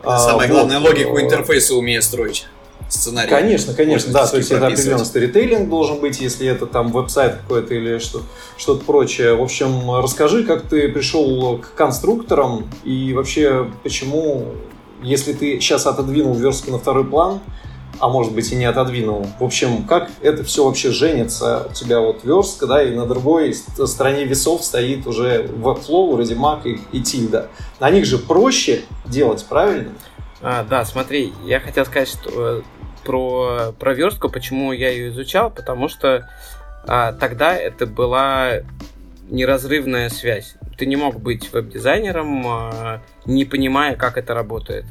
[0.03, 0.89] Самое а, главное, вот.
[0.89, 2.47] логику интерфейса умея строить
[2.89, 3.29] сценарий.
[3.29, 7.73] Конечно, конечно, да, то есть это определенный сторителлинг должен быть, если это там веб-сайт какой-то
[7.73, 8.21] или что,
[8.57, 9.35] что-то прочее.
[9.35, 14.53] В общем, расскажи, как ты пришел к конструкторам и вообще почему,
[15.01, 17.39] если ты сейчас отодвинул верстку на второй план,
[17.99, 19.25] а может быть и не отодвинул.
[19.39, 21.67] В общем, как это все вообще женится?
[21.69, 26.97] У тебя вот верстка, да, и на другой стороне весов стоит уже Webflow, ReadyMac и,
[26.97, 27.47] и Tilda.
[27.79, 29.93] На них же проще делать, правильно?
[30.41, 32.61] А, да, смотри, я хотел сказать, что э,
[33.03, 36.29] про, про верстку, почему я ее изучал, потому что
[36.87, 38.61] а, тогда это была
[39.29, 40.55] неразрывная связь.
[40.77, 44.85] Ты не мог быть веб-дизайнером, а, не понимая, как это работает.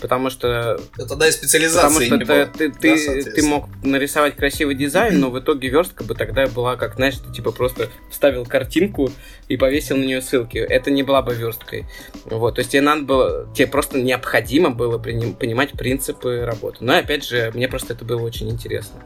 [0.00, 0.80] Потому что...
[0.96, 2.46] Это тогда и специализации Потому что не ты, было.
[2.46, 6.96] ты, да, ты мог нарисовать красивый дизайн, но в итоге верстка бы тогда была, как,
[6.96, 9.10] знаешь, ты типа просто вставил картинку
[9.48, 10.58] и повесил на нее ссылки.
[10.58, 11.86] Это не была бы версткой.
[12.24, 16.78] Вот, то есть тебе надо было, тебе просто необходимо было понимать принципы работы.
[16.80, 19.04] Но опять же, мне просто это было очень интересно.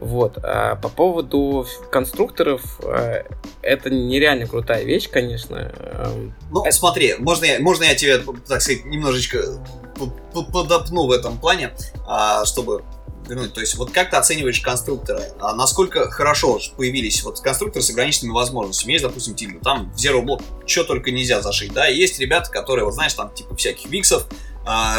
[0.00, 0.38] Вот.
[0.42, 3.24] А по поводу конструкторов, э,
[3.62, 5.72] это нереально крутая вещь, конечно.
[5.76, 6.74] Эм, ну, это...
[6.74, 9.42] смотри, можно я, можно я тебе, так сказать, немножечко
[10.52, 11.72] подопну в этом плане,
[12.06, 12.84] а, чтобы
[13.28, 13.52] вернуть.
[13.52, 15.22] То есть, вот как ты оцениваешь конструкторы?
[15.40, 18.92] А насколько хорошо появились вот конструкторы с ограниченными возможностями?
[18.92, 22.50] Есть, допустим, Тильда, там в Zero Block что только нельзя зашить, да, и есть ребята,
[22.50, 24.47] которые, вот знаешь, там типа всяких виксов, э,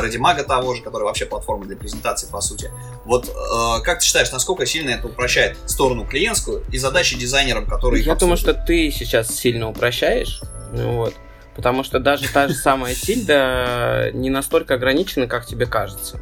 [0.01, 2.71] Радимага того же, который вообще платформа для презентации, по сути.
[3.05, 8.03] Вот э, как ты считаешь, насколько сильно это упрощает сторону клиентскую и задачи дизайнерам, которые...
[8.03, 10.41] Я думаю, что ты сейчас сильно упрощаешь,
[10.73, 11.13] вот.
[11.55, 16.19] Потому что даже та же самая тильда не настолько ограничена, как тебе кажется.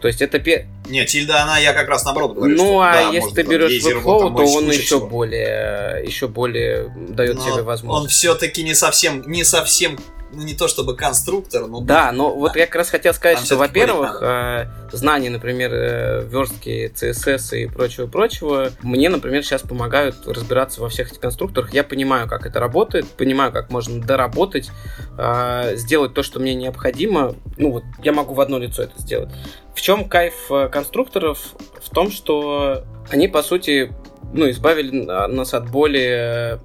[0.00, 0.38] То есть это...
[0.38, 0.68] Пе...
[0.88, 3.42] Нет, тильда, она, я как раз наоборот говорю, Ну, что, а да, если может, ты
[3.42, 5.06] берешь Workflow, то он еще всего.
[5.08, 8.14] более, еще более дает Но тебе Он возможность.
[8.14, 9.98] все-таки не совсем, не совсем,
[10.32, 13.46] ну не то чтобы конструктор, но Да, но вот я как раз хотел сказать, Там
[13.46, 20.80] что, во-первых, э, знания, например, э, верстки, CSS и прочего-прочего, мне, например, сейчас помогают разбираться
[20.80, 21.72] во всех этих конструкторах.
[21.72, 24.70] Я понимаю, как это работает, понимаю, как можно доработать,
[25.18, 27.34] э, сделать то, что мне необходимо.
[27.56, 29.30] Ну вот, я могу в одно лицо это сделать.
[29.74, 31.38] В чем кайф э, конструкторов?
[31.82, 33.92] В том, что они, по сути,
[34.32, 36.58] ну, избавили на- нас от боли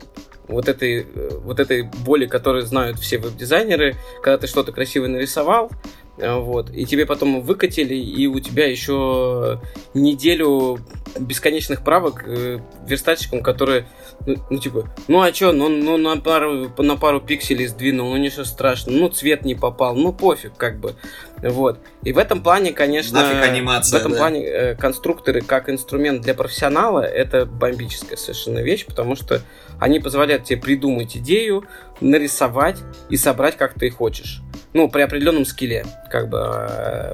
[0.52, 5.72] вот этой, э, вот этой боли, которую знают все веб-дизайнеры, когда ты что-то красиво нарисовал,
[6.18, 9.62] э, вот, и тебе потом выкатили, и у тебя еще
[9.94, 10.80] неделю
[11.18, 13.88] бесконечных правок э, верстальщикам, которые,
[14.26, 18.18] ну, ну, типа, ну а чё, ну, ну на, пару, на пару пикселей сдвинул, ну
[18.18, 20.96] ничего страшного, ну цвет не попал, ну пофиг, как бы,
[21.42, 21.80] вот.
[22.04, 24.18] И в этом плане, конечно, Нафиг анимация, в этом да.
[24.18, 29.42] плане конструкторы как инструмент для профессионала это бомбическая совершенно вещь, потому что
[29.82, 31.66] они позволяют тебе придумать идею,
[32.02, 32.78] нарисовать
[33.10, 34.42] и собрать как ты хочешь.
[34.74, 37.14] Ну, при определенном скилле, как бы, э,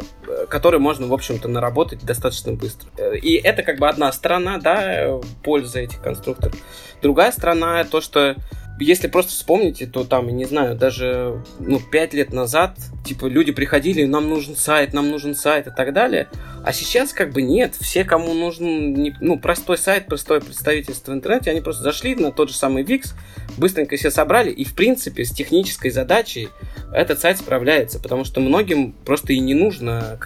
[0.49, 2.89] который можно, в общем-то, наработать достаточно быстро.
[3.15, 6.57] И это как бы одна сторона, да, пользы этих конструкторов.
[7.01, 8.35] Другая сторона то, что
[8.79, 14.05] если просто вспомните, то там, не знаю, даже ну, 5 лет назад, типа, люди приходили,
[14.05, 16.29] нам нужен сайт, нам нужен сайт и так далее.
[16.63, 17.75] А сейчас как бы нет.
[17.79, 22.49] Все, кому нужен ну, простой сайт, простое представительство в интернете, они просто зашли на тот
[22.49, 23.13] же самый Wix,
[23.57, 26.49] быстренько все собрали, и в принципе с технической задачей
[26.93, 30.19] этот сайт справляется, потому что многим просто и не нужно,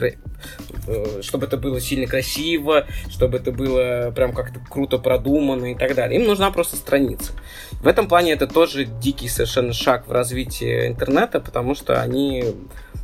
[0.87, 5.95] э, чтобы это было сильно красиво, чтобы это было прям как-то круто продумано и так
[5.95, 6.19] далее.
[6.19, 7.33] Им нужна просто страница.
[7.81, 12.45] В этом плане это тоже дикий совершенно шаг в развитии интернета, потому что они,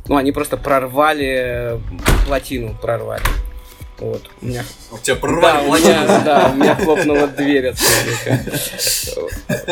[0.06, 1.80] ну, они просто прорвали
[2.26, 3.24] плотину, прорвали.
[3.98, 7.78] Вот, у меня У тебя да, прорвали у меня, да, у меня хлопнула дверь от.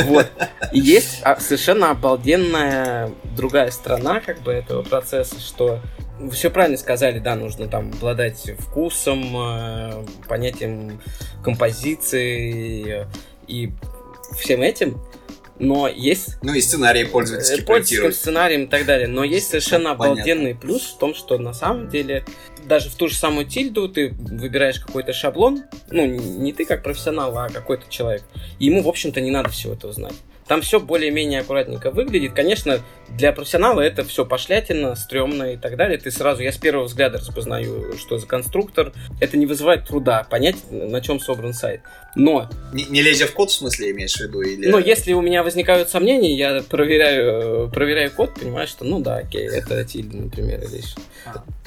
[0.05, 0.31] Вот.
[0.73, 5.81] И есть а, совершенно обалденная другая сторона как бы этого процесса, что
[6.19, 11.01] вы все правильно сказали, да, нужно там обладать вкусом, э, понятием
[11.43, 13.07] композиции
[13.47, 13.73] и
[14.37, 15.01] всем этим.
[15.59, 19.09] Но есть Ну и сценарий пользовательский Э, пользовательским сценарием и так далее.
[19.09, 20.23] Но есть совершенно Понятно.
[20.23, 22.25] обалденный плюс в том, что на самом деле
[22.65, 27.37] даже в ту же самую тильду ты выбираешь какой-то шаблон, ну, не ты как профессионал,
[27.39, 28.23] а какой-то человек.
[28.59, 30.15] И ему, в общем-то, не надо всего этого знать.
[30.49, 32.33] Там все более-менее аккуратненько выглядит.
[32.33, 35.99] Конечно, для профессионала это все пошлятина, стрёмно и так далее.
[35.99, 38.93] Ты сразу, я с первого взгляда распознаю, что за конструктор.
[39.21, 41.81] Это не вызывает труда понять, на чем собран сайт.
[42.15, 44.41] Но Не, не лезя в код, в смысле, имеешь в виду?
[44.41, 44.69] Или...
[44.69, 49.17] ну, если у меня возникают сомнения, я проверяю, э, проверяю код, понимаю, что, ну да,
[49.19, 50.97] окей, это тильда, например, или еще.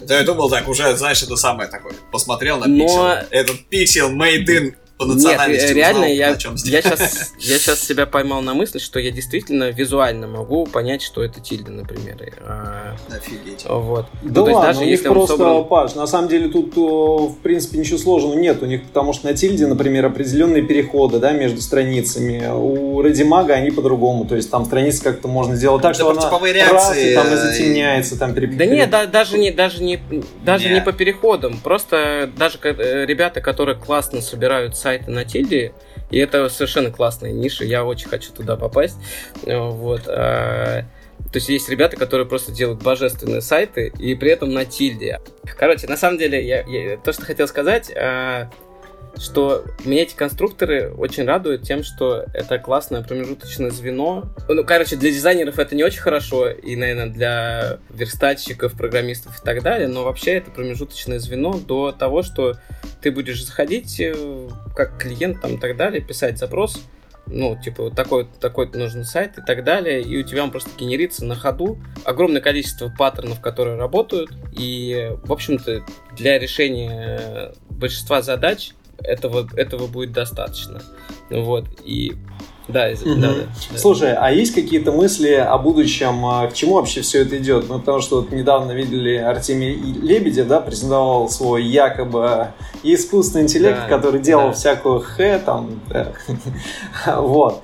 [0.01, 1.93] Да, я думал так, уже, знаешь, это самое такое.
[2.11, 3.27] Посмотрел на Но- пиксел.
[3.29, 7.31] Этот пиксел made in по Нет, национальности э, реально, узнал, я, на чем я, сейчас,
[7.39, 11.71] я сейчас себя поймал на мысли, что я действительно визуально могу понять, что это тильда,
[11.71, 12.17] например.
[12.45, 13.65] а, Офигеть.
[13.69, 14.07] вот.
[14.21, 17.27] Ну, Да есть ладно, даже у них просто, собран- Паш, на самом деле тут, о,
[17.29, 21.31] в принципе, ничего сложного нет у них, потому что на Тильде, например, определенные переходы, да,
[21.31, 22.45] между страницами.
[22.53, 26.21] У Радимага они по-другому, то есть там страницы как-то можно сделать так, Да, что она
[26.21, 29.51] типовые раз, реакции, и там и э, затемняется, там переп- Да нет, да, даже не,
[29.51, 29.97] даже не,
[30.43, 30.73] даже Не.
[30.75, 31.57] не по переходам.
[31.63, 35.71] Просто даже э, ребята, которые классно собирают сайты на тильде,
[36.09, 38.97] и это совершенно классная ниша, я очень хочу туда попасть.
[39.45, 40.03] Э, Вот.
[40.07, 40.83] а,
[41.31, 45.19] То есть есть ребята, которые просто делают божественные сайты и при этом на тильде.
[45.57, 48.49] Короче, на самом деле, я, я- то, что хотел сказать, а,
[49.17, 54.25] что меня эти конструкторы очень радуют тем, что это классное промежуточное звено.
[54.47, 59.61] Ну, короче, для дизайнеров это не очень хорошо, и, наверное, для верстальщиков, программистов и так
[59.61, 62.55] далее, но вообще это промежуточное звено до того, что
[63.01, 66.81] ты будешь заходить э, как клиент там и так далее, писать запрос,
[67.31, 70.71] ну, типа, вот такой, такой нужен сайт и так далее, и у тебя он просто
[70.77, 71.77] генерится на ходу.
[72.03, 75.83] Огромное количество паттернов, которые работают, и, в общем-то,
[76.17, 78.71] для решения большинства задач
[79.03, 80.81] этого, этого будет достаточно.
[81.29, 82.15] Вот, и
[82.67, 83.15] Да, угу.
[83.15, 83.77] да, да.
[83.77, 87.67] Слушай, а есть какие-то мысли о будущем, а, к чему вообще все это идет?
[87.67, 92.49] Ну, потому что вот недавно видели Артемий Лебедев, да, презентовал свой якобы
[92.83, 94.53] искусственный интеллект, да, который делал да.
[94.53, 96.13] всякую хэ, там, да.
[97.17, 97.63] вот.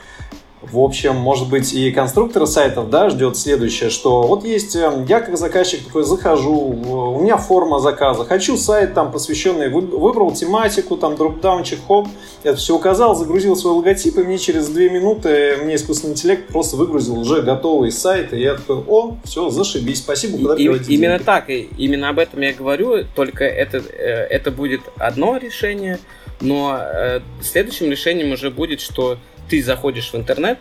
[0.71, 5.19] В общем, может быть, и конструктора сайтов да, ждет следующее, что вот есть, эм, я
[5.19, 11.15] как заказчик такой захожу, у меня форма заказа, хочу сайт там посвященный, выбрал тематику, там
[11.15, 12.08] дропдаунчик, хоп,
[12.43, 16.75] это все указал, загрузил свой логотип, и мне через две минуты мне искусственный интеллект просто
[16.75, 21.23] выгрузил уже готовый сайт, и я такой, о, все, зашибись, спасибо, куда и, Именно деньги.
[21.23, 25.99] так, и именно об этом я говорю, только это, э, это будет одно решение,
[26.41, 29.17] но э, следующим решением уже будет, что
[29.49, 30.60] ты заходишь в интернет,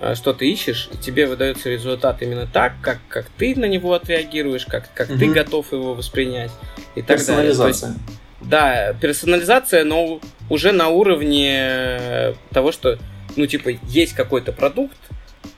[0.00, 3.94] э, что ты ищешь, и тебе выдается результат именно так, как, как ты на него
[3.94, 5.18] отреагируешь, как, как угу.
[5.18, 6.50] ты готов его воспринять
[6.94, 7.52] и так далее.
[7.52, 7.94] Персонализация.
[8.40, 12.98] Да, персонализация, но уже на уровне того, что,
[13.36, 14.96] ну, типа, есть какой-то продукт,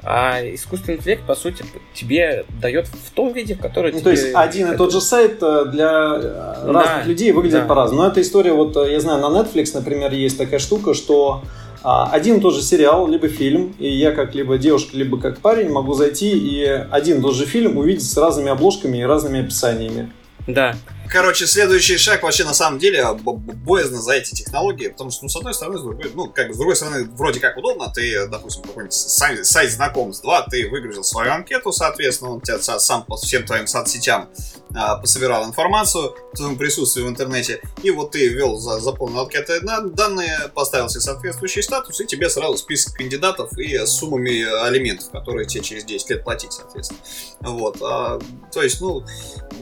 [0.02, 4.04] а искусственный интеллект, по сути, тебе дает в том виде, в котором ну, тебе...
[4.04, 7.66] То есть один и тот же сайт э, для э, разных да, людей выглядит да.
[7.66, 8.02] по-разному.
[8.02, 11.42] Но эта история, вот я знаю, на Netflix, например, есть такая штука, что
[11.82, 15.70] один и тот же сериал, либо фильм, и я как либо девушка, либо как парень
[15.70, 20.10] могу зайти и один и тот же фильм увидеть с разными обложками и разными описаниями.
[20.46, 20.74] Да.
[21.11, 25.35] Короче, следующий шаг вообще на самом деле боязно за эти технологии, потому что, ну, с
[25.35, 28.62] одной стороны, с другой, ну, как бы, с другой стороны, вроде как удобно, ты, допустим,
[28.62, 33.66] какой-нибудь сайт, сайт знакомств, ты выгрузил свою анкету, соответственно, он тебя сам по всем твоим
[33.66, 34.29] соцсетям
[34.73, 39.61] а, пособирал информацию в твоем присутствии в интернете, и вот ты ввел, за, заполнил анкеты
[39.61, 45.46] данные, поставил себе соответствующий статус, и тебе сразу список кандидатов и с суммами алиментов, которые
[45.46, 47.01] тебе через 10 лет платить, соответственно.
[47.40, 47.79] Вот.
[47.83, 48.20] А,
[48.53, 49.05] то есть, ну,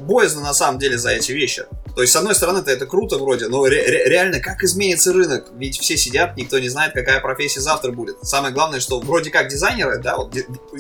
[0.01, 1.65] боязно на самом деле за эти вещи.
[1.95, 5.47] То есть, с одной стороны, это, круто вроде, но ре- ре- реально, как изменится рынок?
[5.55, 8.17] Ведь все сидят, никто не знает, какая профессия завтра будет.
[8.23, 10.35] Самое главное, что вроде как дизайнеры, да, вот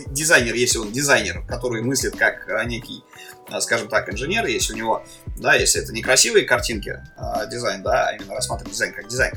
[0.09, 3.03] дизайнер, если он дизайнер, который мыслит как а, некий
[3.51, 5.05] а, скажем так, инженер, если у него,
[5.38, 9.33] да, если это не красивые картинки, а, дизайн, да, а именно рассматривать дизайн как дизайн,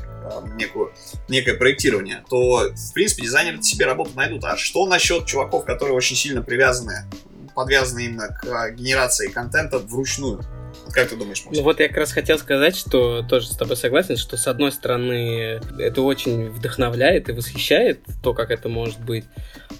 [0.56, 0.92] некую,
[1.28, 4.44] некое проектирование, то, в принципе, дизайнеры себе работу найдут.
[4.44, 7.06] А что насчет чуваков, которые очень сильно привязаны,
[7.54, 10.42] подвязаны именно к генерации контента вручную?
[10.90, 11.62] Как ты думаешь, Максим?
[11.62, 14.72] Ну вот я как раз хотел сказать, что тоже с тобой согласен, что с одной
[14.72, 19.24] стороны это очень вдохновляет и восхищает то, как это может быть,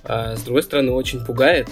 [0.05, 1.69] а с другой стороны очень пугает,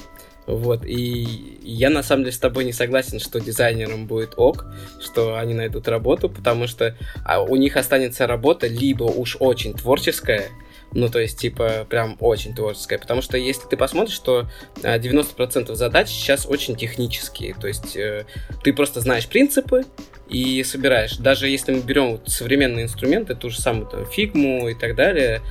[0.47, 4.67] вот, и я на самом деле с тобой не согласен, что дизайнерам будет ок,
[5.01, 10.49] что они найдут работу, потому что а, у них останется работа либо уж очень творческая,
[10.93, 12.99] ну, то есть, типа, прям очень творческая.
[12.99, 17.55] Потому что если ты посмотришь, что 90% а, задач сейчас очень технические.
[17.55, 18.27] То есть, э,
[18.63, 19.85] ты просто знаешь принципы
[20.29, 21.17] и собираешь.
[21.17, 25.43] Даже если мы берем вот современные инструменты, ту же самую фигму и так далее,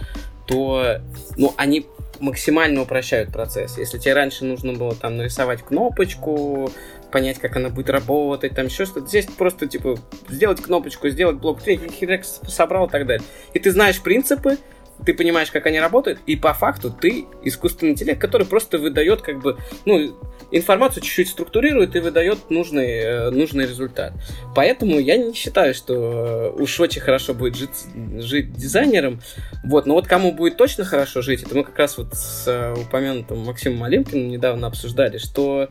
[0.45, 0.99] то,
[1.37, 1.85] ну, они
[2.19, 3.77] максимально упрощают процесс.
[3.77, 6.71] Если тебе раньше нужно было там нарисовать кнопочку,
[7.11, 9.97] понять, как она будет работать, там еще что-то, здесь просто, типа,
[10.27, 13.25] сделать кнопочку, сделать блок, хирекс собрал и так далее.
[13.53, 14.57] И ты знаешь принципы,
[15.05, 19.39] ты понимаешь, как они работают, и по факту ты искусственный интеллект, который просто выдает как
[19.39, 20.17] бы, ну,
[20.51, 24.13] информацию чуть-чуть структурирует и выдает нужный, э, нужный результат.
[24.55, 27.85] Поэтому я не считаю, что э, уж очень хорошо будет жить,
[28.17, 29.21] жить дизайнером.
[29.63, 32.73] Вот, но вот кому будет точно хорошо жить, это мы как раз вот с э,
[32.73, 35.69] упомянутым Максимом Малинкиным недавно обсуждали, что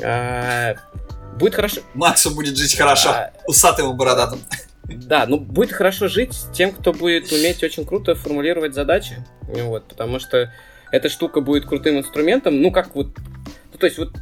[0.00, 0.74] э,
[1.38, 1.80] будет хорошо...
[1.94, 3.32] Максу будет жить хорошо, а...
[3.46, 4.40] усатым и бородатым.
[4.86, 9.16] Да, ну будет хорошо жить тем, кто будет уметь очень круто формулировать задачи.
[9.42, 10.52] Вот, потому что
[10.90, 12.60] эта штука будет крутым инструментом.
[12.60, 13.08] Ну, как вот.
[13.72, 14.12] Ну, то есть, вот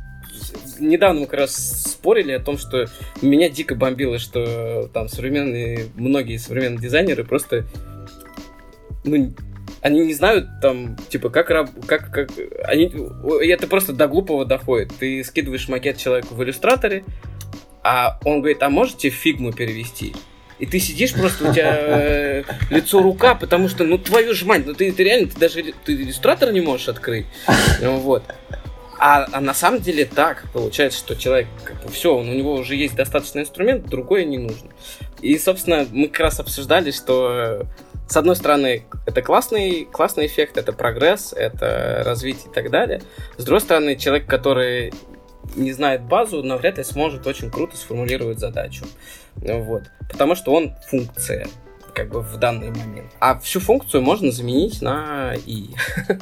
[0.78, 1.54] недавно мы как раз
[1.92, 2.86] спорили о том, что
[3.20, 7.66] меня дико бомбило, что там современные, многие современные дизайнеры просто
[9.04, 9.34] ну,
[9.80, 12.30] они не знают там, типа, как, как, как,
[12.64, 12.92] они,
[13.44, 14.92] это просто до глупого доходит.
[14.98, 17.04] Ты скидываешь макет человеку в иллюстраторе,
[17.82, 20.14] а он говорит, а можете фигму перевести?
[20.62, 24.64] И ты сидишь просто, у тебя э, лицо рука, потому что, ну, твою ж мать,
[24.64, 27.26] ну, ты, ты реально, ты даже ты иллюстратор не можешь открыть.
[27.80, 28.22] Ну, вот.
[28.96, 32.76] А, а на самом деле так получается, что человек, как бы, все, у него уже
[32.76, 34.70] есть достаточный инструмент, другое не нужно.
[35.20, 37.66] И, собственно, мы как раз обсуждали, что
[38.08, 43.02] с одной стороны, это классный, классный эффект, это прогресс, это развитие и так далее.
[43.36, 44.92] С другой стороны, человек, который
[45.56, 48.84] не знает базу, но вряд ли сможет очень круто сформулировать задачу.
[49.36, 49.84] Вот.
[50.10, 51.46] Потому что он функция
[51.94, 53.10] как бы в данный момент.
[53.20, 55.70] А всю функцию можно заменить на и.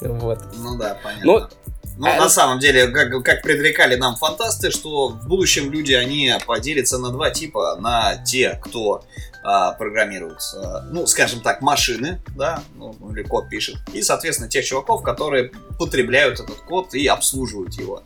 [0.00, 0.38] Вот.
[0.54, 1.26] Ну да, понятно.
[1.26, 1.48] Но
[1.96, 2.16] Ну, а...
[2.16, 7.10] на самом деле, как, как предрекали нам фантасты, что в будущем люди, они поделятся на
[7.10, 7.76] два типа.
[7.80, 9.04] На те, кто
[9.42, 14.64] а, программируют, а, ну, скажем так, машины, да, ну, или код пишет, и, соответственно, тех
[14.64, 18.02] чуваков, которые потребляют этот код и обслуживают его.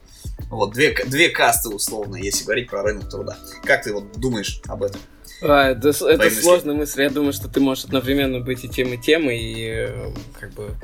[0.50, 3.36] Вот, две, две касты, условно, если говорить про рынок труда.
[3.64, 5.00] Как ты вот думаешь об этом?
[5.42, 7.02] А, это, это сложная мысль.
[7.02, 10.74] Я думаю, что ты можешь одновременно быть и тем, и тем, и э, как бы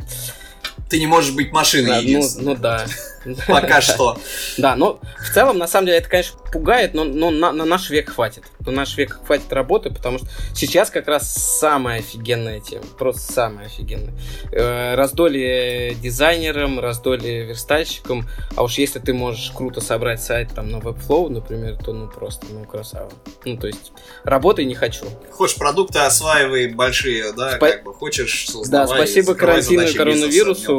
[0.89, 2.87] ты не можешь быть машиной да, ну, ну да.
[3.47, 4.19] Пока что.
[4.57, 7.91] Да, но в целом, на самом деле, это, конечно, пугает, но, но на, на наш
[7.91, 8.45] век хватит.
[8.61, 12.85] На наш век хватит работы, потому что сейчас как раз самая офигенная тема.
[12.99, 14.15] Просто самая офигенная.
[14.53, 18.27] Э, раздолье дизайнерам, раздолье верстальщикам.
[18.57, 22.47] А уж если ты можешь круто собрать сайт там на Webflow, например, то ну просто,
[22.51, 23.11] ну красава.
[23.45, 23.93] Ну то есть,
[24.25, 25.07] работай не хочу.
[25.33, 27.71] Хочешь продукты осваивай большие, да, Спа...
[27.71, 28.87] как бы хочешь создавай.
[28.87, 30.78] Да, спасибо карантину и коронавирусу,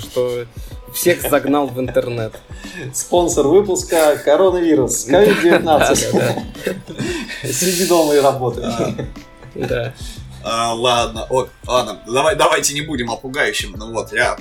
[0.00, 0.44] что
[0.92, 2.34] всех загнал в интернет.
[2.92, 6.42] Спонсор выпуска коронавирус, COVID-19.
[7.52, 8.64] Сиди дома и работай.
[9.54, 9.94] Да.
[10.44, 13.74] А, ладно, о, ладно, давай, давайте не будем о пугающем.
[13.76, 14.36] Ну вот, я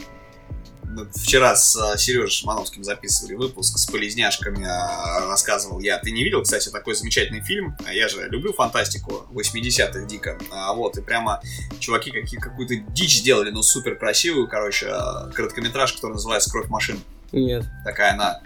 [1.13, 5.97] вчера с э, Сережей Шимановским записывали выпуск с полезняшками, э, рассказывал я.
[5.99, 7.75] Ты не видел, кстати, такой замечательный фильм?
[7.91, 10.37] Я же люблю фантастику 80-х дико.
[10.51, 11.41] А, вот, и прямо
[11.79, 16.99] чуваки какие, какую-то дичь сделали, но супер красивую, короче, э, короткометражку, которая называется «Кровь машин».
[17.31, 17.65] Нет.
[17.83, 18.41] Такая она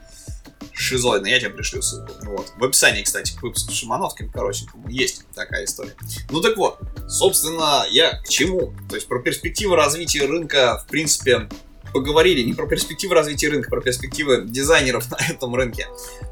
[0.74, 2.14] шизоидная, я тебе пришлю ссылку.
[2.24, 2.54] Вот.
[2.56, 5.95] В описании, кстати, к выпуску Шимановским, короче, есть такая история.
[6.30, 8.74] Ну так вот, собственно, я к чему?
[8.88, 11.50] То есть про перспективы развития рынка, в принципе,
[11.94, 15.88] поговорили не про перспективы развития рынка, про перспективы дизайнеров на этом рынке.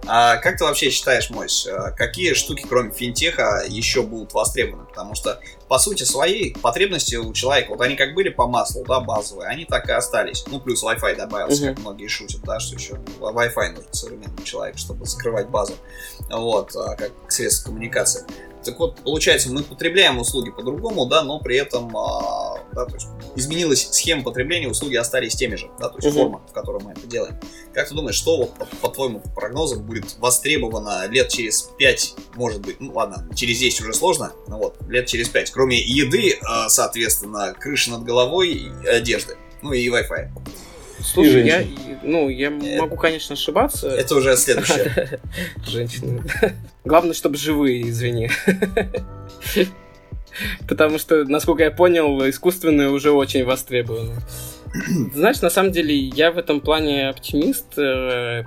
[0.05, 4.85] А как ты вообще считаешь, Мойс, а какие штуки, кроме финтеха, еще будут востребованы?
[4.85, 8.99] Потому что, по сути своей, потребности у человека, вот они как были по маслу, да,
[8.99, 10.45] базовые, они так и остались.
[10.47, 11.75] Ну, плюс Wi-Fi добавился, uh-huh.
[11.75, 15.73] как многие шутят, да, что еще Wi-Fi нужен современному человеку, чтобы закрывать базу.
[16.29, 18.25] Вот, а, как средство коммуникации.
[18.67, 23.07] Так вот, получается, мы потребляем услуги по-другому, да, но при этом а, да, то есть
[23.35, 26.17] изменилась схема потребления, услуги остались теми же, да, то есть угу.
[26.17, 27.39] форма, в которой мы это делаем.
[27.73, 32.61] Как ты думаешь, что вот по, по твоему прогнозам будет востребовано лет через 5, может
[32.61, 36.67] быть, ну ладно, через 10 уже сложно, но вот, лет через 5, кроме еды, а,
[36.67, 38.49] соответственно, крыши над головой
[38.83, 40.29] и одежды, ну и Wi-Fi.
[41.13, 41.63] Слушай, я,
[42.03, 43.87] ну, я э, могу, конечно, ошибаться.
[43.89, 45.19] Это уже следующее.
[45.65, 46.21] Женщины.
[46.83, 48.29] Главное, чтобы живые, извини.
[50.67, 54.15] Потому что, насколько я понял, искусственные уже очень востребованы.
[55.13, 57.77] Знаешь, на самом деле, я в этом плане оптимист.
[57.77, 58.43] Э,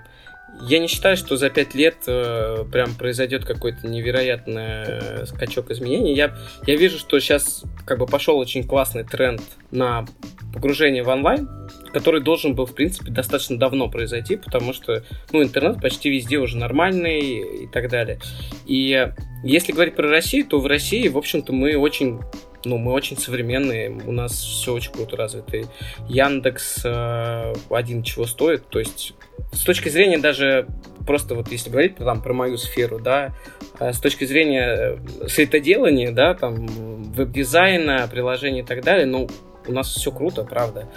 [0.62, 6.14] я не считаю, что за пять лет э, прям произойдет какой-то невероятный э, скачок изменений.
[6.14, 6.36] Я,
[6.66, 9.40] я вижу, что сейчас как бы пошел очень классный тренд
[9.70, 10.06] на
[10.52, 11.48] погружение в онлайн,
[11.92, 16.56] который должен был, в принципе, достаточно давно произойти, потому что, ну, интернет почти везде уже
[16.56, 18.20] нормальный и так далее.
[18.66, 19.12] И
[19.42, 22.20] если говорить про Россию, то в России, в общем-то, мы очень
[22.64, 25.62] ну, мы очень современные, у нас все очень круто развито.
[26.08, 29.14] Яндекс э, один чего стоит, то есть
[29.52, 30.66] с точки зрения даже
[31.06, 33.34] просто вот если говорить там про мою сферу, да,
[33.78, 39.28] э, с точки зрения э, сайтоделания, да, там веб-дизайна, приложений и так далее, ну,
[39.66, 40.88] у нас все круто, правда.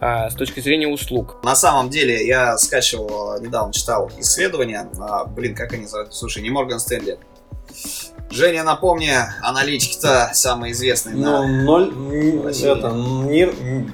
[0.00, 1.36] А с точки зрения услуг.
[1.42, 6.50] На самом деле, я скачивал, недавно читал исследования, а, блин, как они называются, слушай, не
[6.50, 7.18] Морган Стэнли,
[8.30, 11.16] Женя, напомни, аналитики-то самые известные.
[11.16, 11.62] Ну, на...
[11.62, 11.88] ноль...
[12.62, 13.48] Это, не,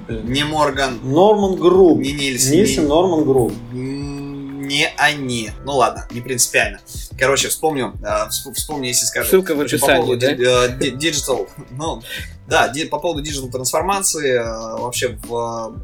[0.08, 0.98] не Морган.
[1.04, 2.00] Norman Group.
[2.00, 2.12] Не.
[2.12, 2.88] Nielsen, не...
[2.88, 3.52] Norman Group.
[3.72, 5.50] Не они.
[5.64, 6.80] Ну ладно, не принципиально.
[7.18, 9.28] Короче, вспомню, э, вспомню, если скажу.
[9.28, 10.32] Ссылка в описании, да?
[10.32, 12.02] Э, digital, ну,
[12.46, 15.74] да, по поводу digital трансформации, э, вообще в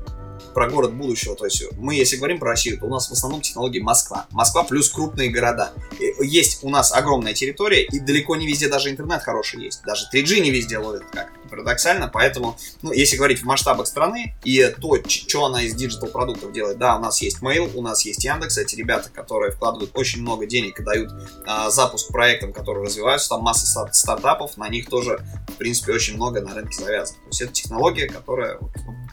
[0.54, 1.36] про город будущего.
[1.36, 4.26] То есть мы, если говорим про Россию, то у нас в основном технологии Москва.
[4.30, 5.72] Москва плюс крупные города.
[6.20, 9.82] Есть у нас огромная территория, и далеко не везде даже интернет хороший есть.
[9.84, 12.08] Даже 3G не везде ловит, как парадоксально.
[12.08, 16.52] Поэтому, ну, если говорить в масштабах страны, и то, что у нас из digital продуктов
[16.52, 20.22] делает, да, у нас есть Mail, у нас есть Яндекс, эти ребята, которые вкладывают очень
[20.22, 21.10] много денег и дают
[21.46, 26.14] а, запуск проектам, которые развиваются, там масса стар- стартапов, на них тоже, в принципе, очень
[26.14, 27.18] много на рынке завязано.
[27.20, 28.58] То есть это технология, которая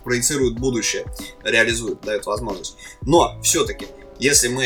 [0.04, 1.06] проецирует будущее,
[1.44, 2.78] реализует, дает возможность.
[3.02, 3.88] Но все-таки,
[4.20, 4.66] если мы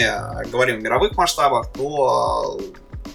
[0.52, 2.60] говорим в мировых масштабах, то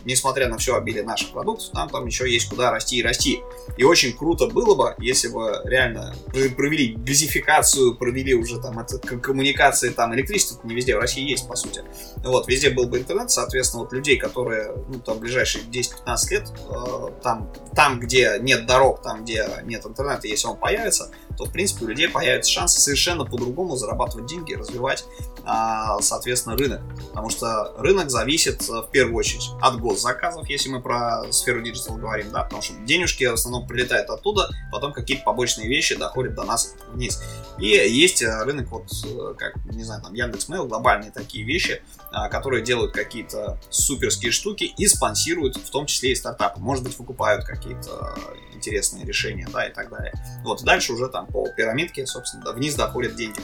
[0.04, 3.40] несмотря на все обилие наших продуктов, нам там еще есть куда расти и расти.
[3.76, 6.14] И очень круто было бы, если бы реально
[6.56, 11.56] провели газификацию, провели уже там это, коммуникации, там электричество не везде, в России есть, по
[11.56, 11.82] сути.
[12.24, 17.08] Вот, везде был бы интернет, соответственно, вот людей, которые, ну, там, ближайшие 10-15 лет, э,
[17.22, 21.84] там, там, где нет дорог, там, где нет интернета, если он появится, то, в принципе,
[21.84, 25.04] у людей появятся шансы совершенно по-другому зарабатывать деньги, развивать,
[25.44, 26.80] а, соответственно, рынок.
[27.08, 31.96] Потому что рынок зависит э, в первую очередь от госзаказов, если мы про сферу digital
[31.96, 36.44] говорим, да, потому что денежки в основном прилетают оттуда, потом какие-то побочные вещи доходят до
[36.44, 37.22] нас вниз.
[37.58, 41.82] И есть э, рынок, вот, э, как, не знаю, там, Яндекс.Mail, глобальные такие вещи,
[42.12, 46.60] а, которые делают какие-то суперские штуки и спонсируют, в том числе и стартапы.
[46.60, 48.16] Может быть, выкупают какие-то
[48.54, 50.12] интересные решения, да, и так далее.
[50.42, 53.40] Вот, дальше уже там по пирамидке, собственно, вниз доходят деньги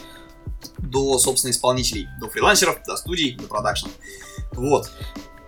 [0.78, 3.88] до, собственно, исполнителей, до фрилансеров, до студий, до продакшн.
[4.52, 4.90] Вот.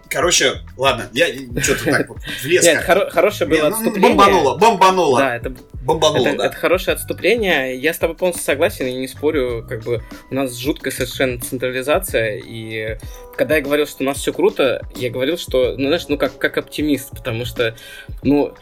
[0.08, 1.26] Короче, ладно, я
[1.60, 2.64] что-то так вот влез.
[2.64, 4.10] Нет, хоро- хорошее было ну, отступление.
[4.10, 5.18] Бомбануло, бомбануло.
[5.18, 5.54] Да, это
[5.84, 6.46] Бомбануло, это, да.
[6.46, 7.76] это хорошее отступление.
[7.76, 9.66] Я с тобой полностью согласен и не спорю.
[9.68, 12.38] Как бы у нас жуткая совершенно централизация.
[12.38, 12.98] И
[13.36, 16.38] когда я говорил, что у нас все круто, я говорил, что, ну, знаешь, ну как,
[16.38, 17.76] как оптимист, потому что,
[18.22, 18.54] ну,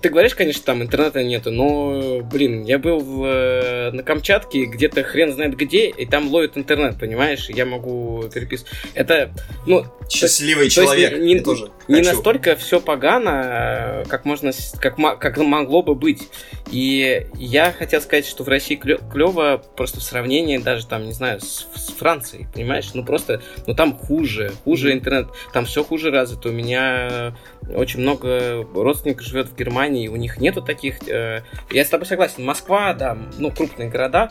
[0.00, 5.32] ты говоришь, конечно, там интернета нету, но, блин, я был э, на Камчатке, где-то хрен
[5.32, 7.48] знает где, и там ловит интернет, понимаешь?
[7.48, 8.72] Я могу переписывать.
[8.94, 9.30] Это,
[9.66, 11.18] ну, Счастливый то есть человек.
[11.18, 12.14] не- я тоже не хочу.
[12.14, 16.28] настолько все погано, как можно, как, как могло бы быть.
[16.70, 21.40] И я хотел сказать, что в России клево просто в сравнении даже там, не знаю,
[21.40, 22.90] с, с Францией, понимаешь?
[22.94, 26.48] Ну просто, ну там хуже, хуже интернет, там все хуже развито.
[26.48, 27.34] У меня
[27.74, 31.06] очень много родственников живет в Германии, и у них нету таких.
[31.08, 34.30] э, Я с тобой согласен, Москва, да, ну крупные города,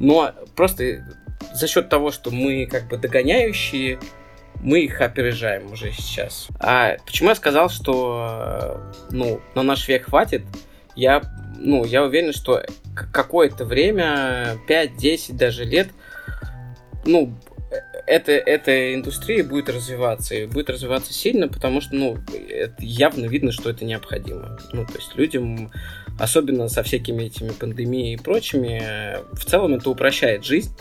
[0.00, 1.04] но просто
[1.52, 3.98] за счет того, что мы как бы догоняющие,
[4.62, 6.48] мы их опережаем уже сейчас.
[6.60, 10.42] А почему я сказал, что э, ну, на наш век хватит?
[10.94, 11.20] Я,
[11.58, 12.62] ну, я уверен, что
[13.12, 15.88] какое-то время, 5-10 даже лет,
[17.04, 17.34] ну,
[18.06, 22.18] э, эта, эта индустрия будет развиваться, и будет развиваться сильно, потому что, ну,
[22.78, 24.58] явно видно, что это необходимо.
[24.72, 25.70] Ну, то есть людям,
[26.18, 30.72] особенно со всякими этими пандемией и прочими, э, в целом это упрощает жизнь,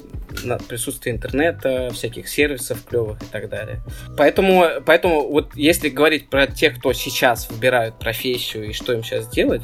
[0.67, 3.81] присутствие интернета, всяких сервисов клевых и так далее.
[4.17, 9.29] Поэтому, поэтому вот если говорить про тех, кто сейчас выбирают профессию и что им сейчас
[9.29, 9.61] делать,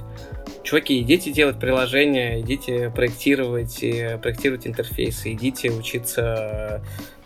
[0.63, 6.83] чуваки, идите делать приложения, идите проектировать, и проектировать интерфейсы, идите учиться...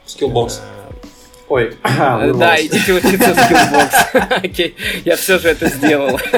[0.07, 0.59] Skillbox.
[0.59, 0.91] э,
[1.47, 2.37] Ой, Э, вырвалось.
[2.39, 4.17] Да, идите учиться в Skillbox.
[4.43, 4.75] Окей,
[5.05, 6.19] я все же это сделал.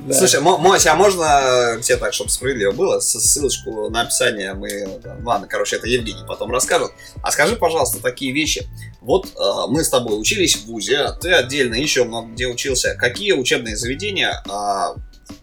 [0.00, 0.14] Да.
[0.14, 4.98] Слушай, Мо- Мося, а можно тебе так, чтобы справедливо было, ссылочку на описание мы...
[5.22, 6.90] Ладно, короче, это Евгений потом расскажет.
[7.22, 8.66] А скажи, пожалуйста, такие вещи.
[9.02, 9.30] Вот э,
[9.68, 12.94] мы с тобой учились в ВУЗе, а ты отдельно еще много где учился.
[12.94, 14.98] Какие учебные заведения э,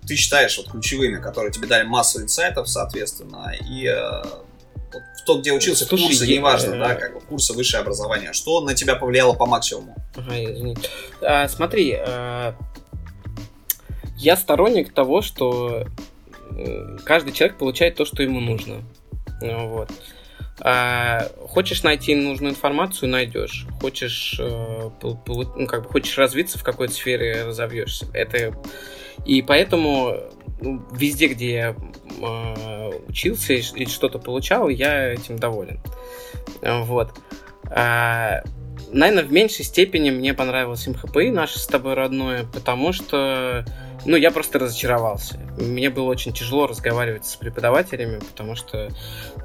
[0.08, 4.24] ты считаешь вот ключевыми, которые тебе дали массу инсайтов, соответственно, и э,
[5.28, 8.34] вот в то, где учился, Слушай, курсы, я- неважно, да, как бы курсы высшее образование,
[8.34, 9.96] что на тебя повлияло по максимуму?
[10.16, 10.78] Ага, извини.
[11.22, 12.56] А, смотри, а,
[14.18, 15.86] я сторонник того, что
[16.52, 18.84] э, каждый человек получает то, что ему нужно.
[19.42, 19.92] Ну, Вот.
[20.60, 23.68] А, хочешь найти нужную информацию, найдешь.
[23.80, 28.08] Хочешь, э, ну, как бы хочешь развиться в какой-то сфере, разовьешься.
[28.14, 28.56] Это
[29.26, 30.16] и поэтому
[30.60, 31.76] везде, где я
[32.22, 35.80] э, учился и и что-то получал, я этим доволен.
[36.62, 37.14] Вот.
[37.70, 38.44] А,
[38.92, 43.66] наверное, в меньшей степени мне понравилось МХПИ наше с тобой родное, потому что,
[44.06, 45.40] ну, я просто разочаровался.
[45.60, 48.90] Мне было очень тяжело разговаривать с преподавателями, потому что,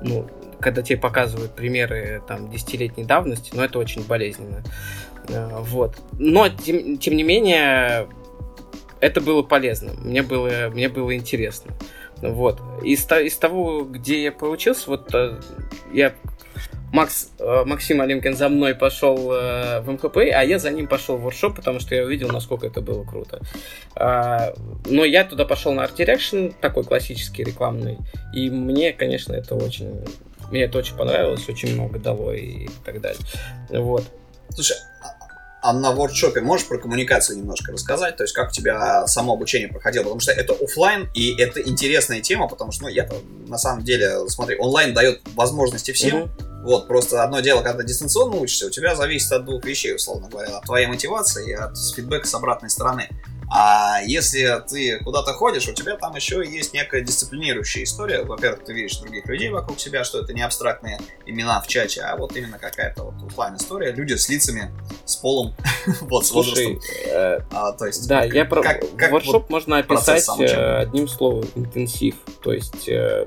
[0.02, 0.28] ну,
[0.60, 4.62] когда тебе показывают примеры там десятилетней давности, ну, это очень болезненно.
[5.28, 5.96] Э, Вот.
[6.18, 8.08] Но, тем, тем не менее,
[9.02, 9.92] это было полезно.
[9.98, 11.72] Мне было, мне было интересно.
[12.22, 12.60] Вот.
[12.84, 15.40] Из, из того, где я поучился, вот э,
[15.92, 16.14] я
[16.92, 21.16] Макс, э, Максим Алимкин за мной пошел э, в МХП, а я за ним пошел
[21.16, 23.40] в воркшоп, потому что я увидел, насколько это было круто.
[23.96, 24.54] А,
[24.86, 27.98] но я туда пошел на Art Direction, такой классический рекламный,
[28.32, 30.04] и мне, конечно, это очень...
[30.52, 33.22] Мне это очень понравилось, очень много дало и так далее.
[33.70, 34.04] Вот.
[34.50, 34.76] Слушай,
[35.62, 38.16] а- на воркшопе можешь про коммуникацию немножко рассказать?
[38.16, 40.02] То есть, как у тебя само обучение проходило?
[40.04, 43.08] Потому что это оффлайн, и это интересная тема, потому что, ну, я
[43.46, 46.18] на самом деле, смотри, онлайн дает возможности всем.
[46.22, 46.51] Мгм.
[46.62, 50.58] Вот, просто одно дело, когда дистанционно учишься, у тебя зависит от двух вещей, условно говоря,
[50.58, 53.08] от твоей мотивации и от фидбэка с обратной стороны.
[53.54, 58.22] А если ты куда-то ходишь, у тебя там еще есть некая дисциплинирующая история.
[58.22, 62.16] Во-первых, ты видишь других людей вокруг себя, что это не абстрактные имена в чате, а
[62.16, 63.92] вот именно какая-то вот оффлайн история.
[63.92, 64.70] Люди с лицами,
[65.04, 65.54] с полом,
[66.02, 67.12] вот, с Слушай, возрастом.
[67.12, 70.76] э, А, то есть, Да, как- я про как- как воркшоп вот можно описать э,
[70.78, 72.14] одним словом интенсив.
[72.42, 73.26] То есть, э,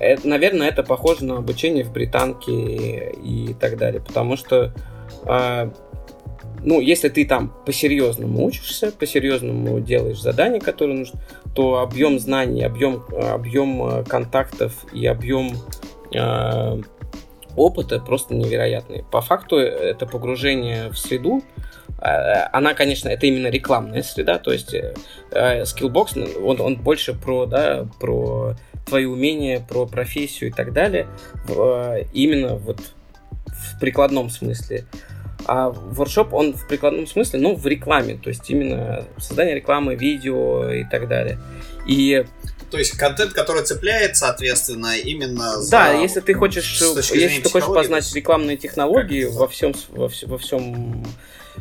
[0.00, 4.72] это, наверное, это похоже на обучение в британке и так далее, потому что
[5.24, 5.70] э,
[6.62, 11.20] ну, если ты там по-серьезному учишься, по-серьезному делаешь задания, которые нужны,
[11.54, 15.56] то объем знаний, объем, объем контактов и объем
[16.14, 16.80] э,
[17.56, 19.04] опыта просто невероятный.
[19.10, 21.42] По факту это погружение в среду,
[21.98, 24.74] она, конечно, это именно рекламная среда, то есть
[25.30, 28.54] Skillbox, он, он больше про, да, про
[28.86, 31.08] твои умения, про профессию и так далее,
[32.12, 32.80] именно вот
[33.46, 34.86] в прикладном смысле.
[35.44, 40.72] А воркшоп, он в прикладном смысле, ну, в рекламе, то есть именно создание рекламы, видео
[40.72, 41.38] и так далее.
[41.86, 42.24] И
[42.70, 45.70] то есть контент, который цепляет, соответственно, именно за...
[45.70, 46.80] Да, если ты хочешь,
[47.12, 51.04] если ты хочешь познать рекламные технологии во всем, во, во всем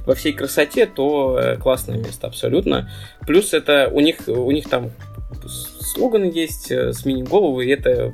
[0.05, 2.91] во всей красоте, то э, классное место абсолютно.
[3.25, 4.91] Плюс это у них у них там
[5.85, 8.13] слоган есть э, с мини-головы, и это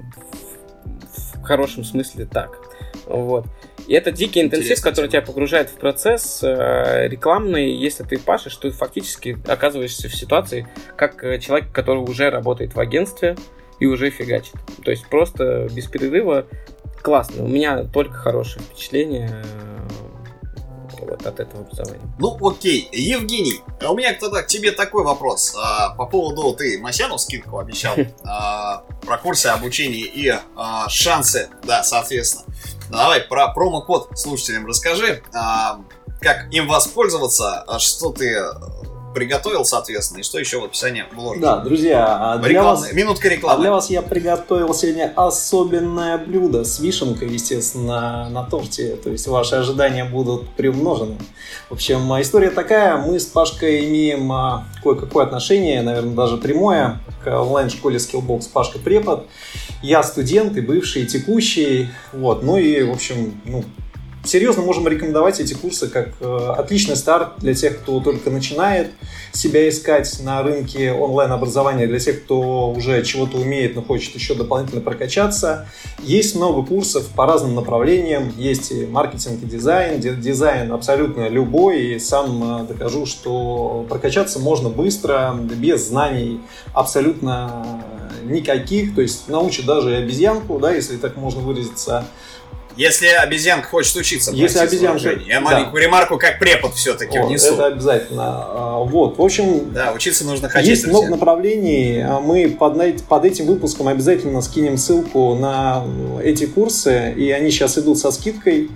[1.16, 2.60] в, хорошем смысле так.
[3.06, 3.46] Вот.
[3.88, 7.72] И это дикий интенсив, Интересно, который тебя погружает в процесс э, рекламный.
[7.74, 12.80] Если ты пашешь, ты фактически оказываешься в ситуации, как э, человек, который уже работает в
[12.80, 13.36] агентстве
[13.80, 14.54] и уже фигачит.
[14.84, 16.46] То есть просто без перерыва
[17.02, 17.44] классно.
[17.44, 19.44] У меня только хорошее впечатление
[21.06, 22.02] вот от этого образования.
[22.20, 22.90] Ну, окей.
[22.92, 25.56] Евгений, а у меня тогда к тебе такой вопрос.
[25.56, 31.84] А, по поводу, ты Масяну скидку обещал а, про курсы обучения и а, шансы, да,
[31.84, 32.46] соответственно.
[32.90, 35.82] Давай про промокод слушателям расскажи, а,
[36.20, 38.40] как им воспользоваться, а что ты
[39.14, 41.42] приготовил, соответственно, и что еще в описании вложишь.
[41.42, 42.92] Да, друзья, а для вас...
[42.94, 43.56] минутка рекламы.
[43.56, 48.96] А для вас я приготовил сегодня особенное блюдо с вишенкой, естественно, на торте.
[48.96, 51.18] То есть ваши ожидания будут приумножены.
[51.70, 52.98] В общем, история такая.
[52.98, 54.32] Мы с Пашкой имеем
[54.84, 59.28] кое-какое отношение, наверное, даже прямое, к онлайн-школе Skillbox Пашка Препод.
[59.82, 61.90] Я студент и бывший, и текущий.
[62.14, 62.44] Вот.
[62.44, 63.64] Ну и, в общем, ну,
[64.24, 68.92] серьезно можем рекомендовать эти курсы как э, отличный старт для тех, кто только начинает
[69.34, 74.82] себя искать на рынке онлайн-образования, для тех, кто уже чего-то умеет, но хочет еще дополнительно
[74.82, 75.68] прокачаться.
[76.04, 78.32] Есть много курсов по разным направлениям.
[78.38, 80.00] Есть и маркетинг, и дизайн.
[80.00, 81.96] Дизайн абсолютно любой.
[81.96, 86.42] И сам э, докажу, что прокачаться можно быстро, без знаний
[86.74, 87.84] абсолютно
[88.24, 88.96] никаких.
[88.96, 92.06] То есть научат даже обезьянку, да, если так можно выразиться,
[92.82, 95.42] если обезьянка хочет учиться, если обезьянка, я да.
[95.42, 97.54] маленькую ремарку как препод все-таки вот, внесу.
[97.54, 98.24] Это обязательно.
[98.26, 100.70] А, вот, в общем, да, учиться нужно хотеть.
[100.70, 102.02] Есть много направлений.
[102.02, 105.84] А мы под, под этим выпуском обязательно скинем ссылку на
[106.24, 108.72] эти курсы, и они сейчас идут со скидкой.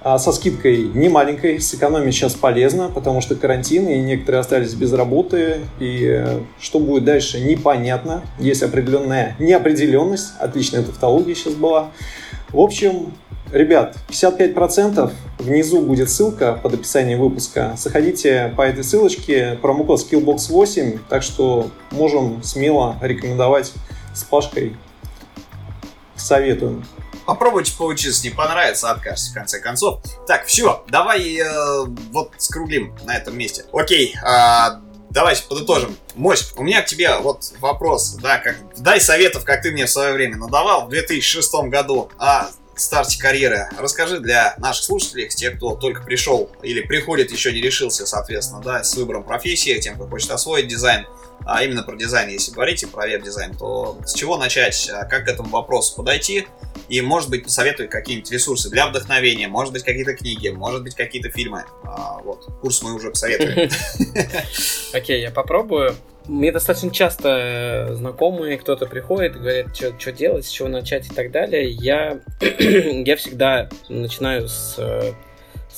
[0.00, 4.92] А, со скидкой не маленькой, сэкономить сейчас полезно, потому что карантин, и некоторые остались без
[4.92, 8.22] работы, и э, что будет дальше, непонятно.
[8.38, 11.90] Есть определенная неопределенность, отличная тавтология сейчас была.
[12.50, 13.12] В общем,
[13.52, 17.74] Ребят, 55% внизу будет ссылка под описанием выпуска.
[17.78, 23.72] Заходите по этой ссылочке, промокод Skillbox8, так что можем смело рекомендовать
[24.14, 24.76] с Пашкой.
[26.16, 26.84] Советуем.
[27.24, 30.00] Попробуйте поучиться, не понравится, откажется в конце концов.
[30.26, 33.64] Так, все, давай э, вот скруглим на этом месте.
[33.72, 34.80] Окей, э,
[35.10, 35.96] давайте подытожим.
[36.14, 39.90] Мось, у меня к тебе вот вопрос, да, как, дай советов, как ты мне в
[39.90, 42.10] свое время надавал в 2006 году.
[42.18, 42.48] А
[42.80, 43.68] старте карьеры.
[43.78, 48.84] Расскажи для наших слушателей, тех, кто только пришел или приходит, еще не решился, соответственно, да,
[48.84, 51.06] с выбором профессии, тем, кто хочет освоить дизайн,
[51.44, 55.28] а именно про дизайн, если говорите про веб-дизайн, то с чего начать, а как к
[55.28, 56.46] этому вопросу подойти,
[56.88, 61.30] и, может быть, посоветуй какие-нибудь ресурсы для вдохновения, может быть, какие-то книги, может быть, какие-то
[61.30, 61.64] фильмы.
[61.84, 63.70] А, вот, курс мы уже посоветуем.
[64.92, 65.94] Окей, я попробую.
[66.28, 71.14] Мне достаточно часто э, знакомые, кто-то приходит и говорят, что делать, с чего начать и
[71.14, 71.70] так далее.
[71.70, 75.14] Я, я всегда начинаю с, э,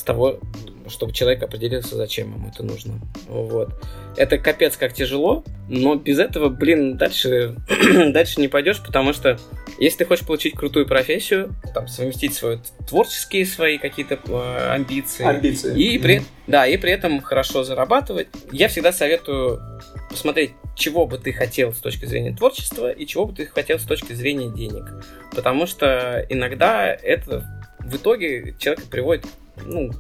[0.01, 0.41] с того,
[0.89, 2.99] чтобы человек определился, зачем ему это нужно.
[3.29, 3.75] Вот.
[4.17, 7.55] Это капец как тяжело, но без этого, блин, дальше,
[8.13, 9.39] дальше не пойдешь, потому что
[9.79, 15.79] если ты хочешь получить крутую профессию, там, совместить свои творческие свои какие-то э, амбиции, амбиции.
[15.79, 19.61] И, при, да, и при этом хорошо зарабатывать, я всегда советую
[20.09, 23.85] посмотреть, чего бы ты хотел с точки зрения творчества и чего бы ты хотел с
[23.85, 24.85] точки зрения денег.
[25.35, 27.45] Потому что иногда это
[27.81, 29.27] в итоге человека приводит
[29.65, 29.91] ну,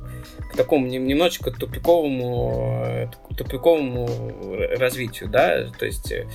[0.52, 4.08] к такому немножечко тупиковому, э, тупиковому
[4.78, 6.26] развитию, да, то есть э,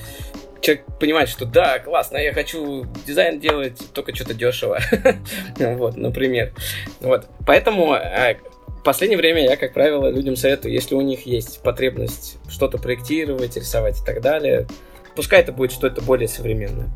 [0.60, 4.78] человек понимает, что да, классно, я хочу дизайн делать, только что-то дешево,
[5.58, 6.52] вот, например,
[7.00, 8.36] вот, поэтому э,
[8.66, 13.56] в последнее время я, как правило, людям советую, если у них есть потребность что-то проектировать,
[13.56, 14.66] рисовать и так далее,
[15.14, 16.88] пускай это будет что-то более современное.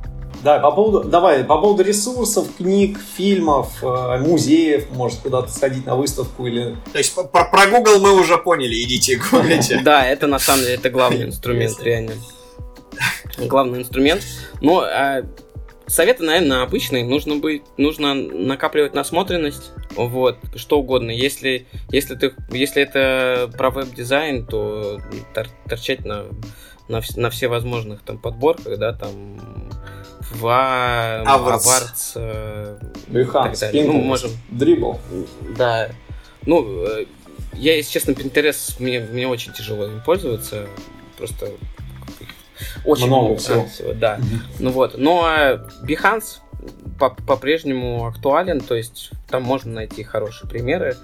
[0.42, 5.96] Да, по поводу, давай, по поводу ресурсов, книг, фильмов, э, музеев, может куда-то сходить на
[5.96, 6.76] выставку или...
[6.92, 9.80] То есть про, про Google мы уже поняли, идите гуглите.
[9.84, 12.12] Да, это на самом деле, это главный инструмент, реально.
[13.38, 14.22] Главный инструмент.
[14.60, 15.22] Но а,
[15.90, 17.04] советы, наверное, обычные.
[17.04, 21.10] Нужно быть, нужно накапливать насмотренность, вот, что угодно.
[21.10, 25.00] Если, если ты, если это про веб-дизайн, то
[25.34, 26.26] тор, торчать на,
[26.90, 29.70] на, на все возможных там подборках, да, там
[30.32, 30.46] в
[31.26, 34.30] Авардс, Behance, ну, можем.
[34.50, 35.00] Дрибл.
[35.56, 35.90] Да.
[36.46, 37.06] Ну, э,
[37.54, 40.66] я, если честно, Pinterest, мне, мне очень тяжело им пользоваться.
[41.16, 41.48] Просто
[42.84, 43.66] очень много, много всего.
[43.66, 43.92] всего.
[43.92, 44.18] Да.
[44.18, 44.40] Угу.
[44.60, 44.98] Ну вот.
[44.98, 45.26] Но
[45.82, 46.38] Behance
[47.26, 50.96] по-прежнему актуален, то есть там можно найти хорошие примеры.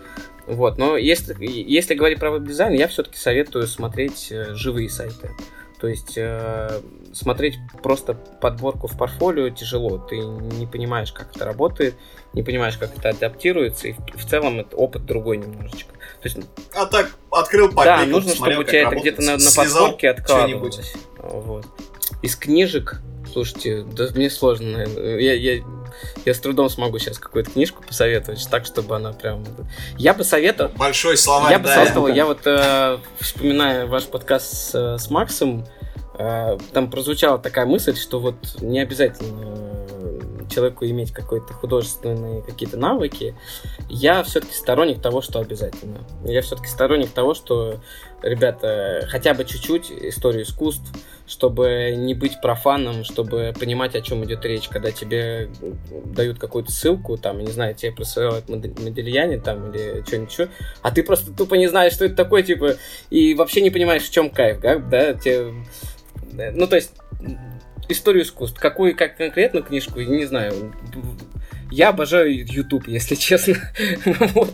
[0.47, 5.31] Вот, но если, если говорить про веб-дизайн, я все-таки советую смотреть э, живые сайты.
[5.87, 6.81] То есть э,
[7.13, 9.99] смотреть просто подборку в портфолио тяжело.
[9.99, 11.95] Ты не понимаешь, как это работает,
[12.33, 15.93] не понимаешь, как это адаптируется, и в, в целом это опыт другой немножечко.
[16.21, 16.39] То есть,
[16.75, 20.95] а так открыл покликал, Да, нужно, чтобы у тебя это где-то на, на подборке откладывалось.
[21.19, 21.67] Вот.
[22.23, 23.01] Из книжек,
[23.33, 25.21] слушайте, да мне сложно, наверное.
[25.21, 25.63] Я, я,
[26.25, 29.45] я с трудом смогу сейчас какую-то книжку посоветовать, так, чтобы она прям...
[29.99, 30.73] Я бы советовал...
[30.77, 35.65] Большой словарь, Я бы да, советовал, я вот, э, вспоминая ваш подкаст с, с Максом,
[35.65, 35.76] э,
[36.17, 39.67] там прозвучала такая мысль, что вот не обязательно
[40.49, 43.35] человеку иметь какие-то художественные какие-то навыки,
[43.89, 46.07] я все-таки сторонник того, что обязательно.
[46.25, 47.81] Я все-таки сторонник того, что,
[48.23, 50.87] ребята, хотя бы чуть-чуть историю искусств,
[51.27, 55.51] чтобы не быть профаном, чтобы понимать, о чем идет речь, когда тебе
[56.05, 60.49] дают какую-то ссылку, там, не знаю, тебе присылают Модельяне там или что-нибудь
[60.83, 62.77] а ты просто тупо не знаешь, что это такое, типа,
[63.11, 65.53] и вообще не понимаешь, в чем кайф, как, да, тебе...
[66.33, 66.93] Ну, то есть,
[67.89, 68.59] историю искусств.
[68.59, 70.73] Какую как конкретно книжку, не знаю.
[71.71, 73.57] Я обожаю YouTube, если честно.
[74.35, 74.53] вот.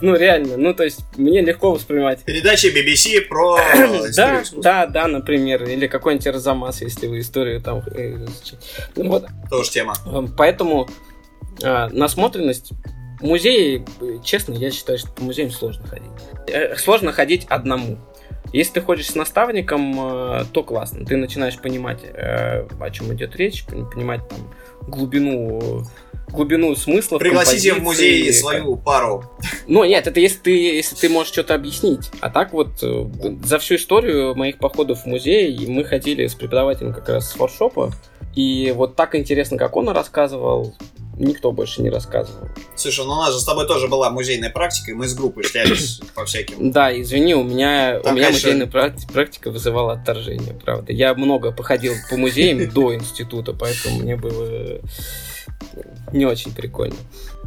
[0.00, 0.56] Ну, реально.
[0.56, 2.24] Ну, то есть, мне легко воспринимать.
[2.24, 3.58] Передача BBC про
[4.16, 5.64] Да, да, да, например.
[5.64, 8.26] Или какой-нибудь Арзамас, если вы историю там э,
[8.96, 9.26] ну, вот.
[9.50, 9.94] Тоже тема.
[10.06, 10.88] Эм, поэтому
[11.62, 12.72] а, насмотренность
[13.20, 13.84] музеи,
[14.24, 16.10] честно, я считаю, что по музеям сложно ходить.
[16.46, 17.98] Э, сложно ходить одному.
[18.52, 21.04] Если ты ходишь с наставником, э, то классно.
[21.04, 24.38] Ты начинаешь понимать, э, о чем идет речь, понимать там
[24.86, 25.84] глубину
[26.30, 27.18] глубину смысла.
[27.18, 29.24] Пригласите в музей свою пару.
[29.66, 32.10] Ну, нет, это если ты, если ты можешь что-то объяснить.
[32.20, 33.06] А так вот, э,
[33.42, 37.92] за всю историю моих походов в музей мы ходили с преподавателем как раз с форшопа.
[38.34, 40.74] И вот так интересно, как он рассказывал,
[41.18, 42.48] никто больше не рассказывал.
[42.76, 45.44] Слушай, ну у нас же с тобой тоже была музейная практика, и мы с группой
[45.44, 46.70] шлялись по всяким.
[46.70, 48.50] Да, извини, у меня, Там, у меня конечно...
[48.50, 50.92] музейная практика вызывала отторжение, правда.
[50.92, 54.80] Я много походил по музеям до института, поэтому мне было
[56.12, 56.96] не очень прикольно.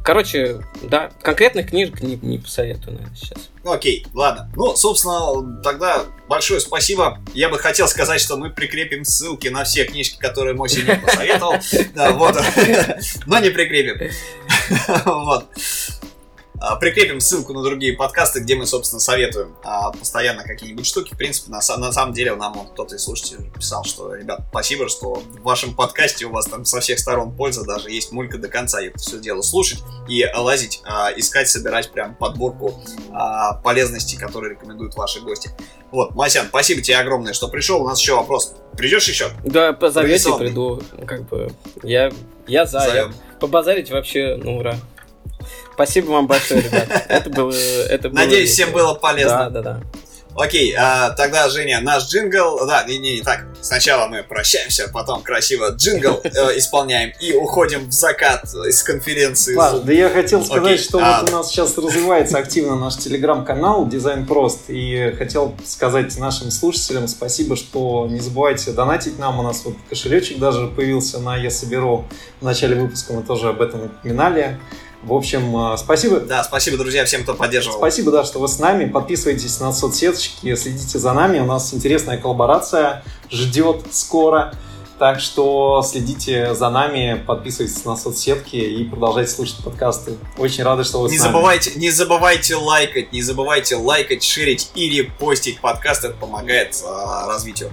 [0.04, 3.50] Короче, да, конкретных книжек не, не посоветую, наверное, сейчас.
[3.64, 4.52] Окей, ладно.
[4.56, 7.20] Ну, собственно, тогда большое спасибо.
[7.34, 11.56] Я бы хотел сказать, что мы прикрепим ссылки на все книжки, которые мой сегодня посоветовал.
[11.94, 12.36] Да, вот.
[13.26, 14.10] Но не прикрепим.
[15.06, 15.48] Вот.
[16.62, 21.16] А, прикрепим ссылку на другие подкасты, где мы, собственно, советуем а, постоянно какие-нибудь штуки.
[21.16, 24.88] В принципе, на, на самом деле нам вот кто-то из слушателей писал, что, ребят, спасибо,
[24.88, 28.48] что в вашем подкасте у вас там со всех сторон польза, даже есть мулька до
[28.48, 32.80] конца, и это все дело слушать и лазить, а, искать, собирать прям подборку
[33.64, 35.50] полезностей, которые рекомендуют ваши гости.
[35.92, 37.82] Вот, Масян, спасибо тебе огромное, что пришел.
[37.82, 38.54] У нас еще вопрос.
[38.78, 39.32] Придешь еще?
[39.44, 40.82] Да, позовете, приду.
[41.08, 41.52] Как бы,
[41.82, 42.12] я,
[42.48, 42.80] я за.
[42.80, 44.78] Я побазарить вообще, ну, ура.
[45.84, 46.88] Спасибо вам большое, ребят.
[47.10, 47.52] Это было...
[47.52, 49.50] Это было Надеюсь, всем было полезно.
[49.50, 49.82] Да, да, да.
[50.36, 52.68] Окей, а, тогда, Женя, наш джингл...
[52.68, 53.48] Да, не, не, не так.
[53.62, 59.56] Сначала мы прощаемся, потом красиво джингл э, исполняем и уходим в закат из конференции.
[59.56, 61.22] Ладно, да я хотел сказать, Окей, что а...
[61.22, 64.66] вот у нас сейчас развивается активно наш телеграм-канал Дизайн Прост.
[64.68, 69.40] И хотел сказать нашим слушателям спасибо, что не забывайте донатить нам.
[69.40, 72.06] У нас вот кошелечек даже появился на Я соберу.
[72.40, 74.60] В начале выпуска мы тоже об этом упоминали.
[75.04, 76.20] В общем, э, спасибо.
[76.20, 77.78] Да, спасибо, друзья, всем, кто поддерживал.
[77.78, 78.86] Спасибо, да, что вы с нами.
[78.86, 81.40] Подписывайтесь на соцсеточки, следите за нами.
[81.40, 84.54] У нас интересная коллаборация ждет скоро.
[85.00, 90.16] Так что следите за нами, подписывайтесь на соцсетки и продолжайте слушать подкасты.
[90.38, 91.32] Очень рады, что вы не с нами.
[91.32, 96.04] Забывайте, не забывайте лайкать, не забывайте лайкать, шерить и репостить подкаст.
[96.04, 97.72] Это помогает э, развитию.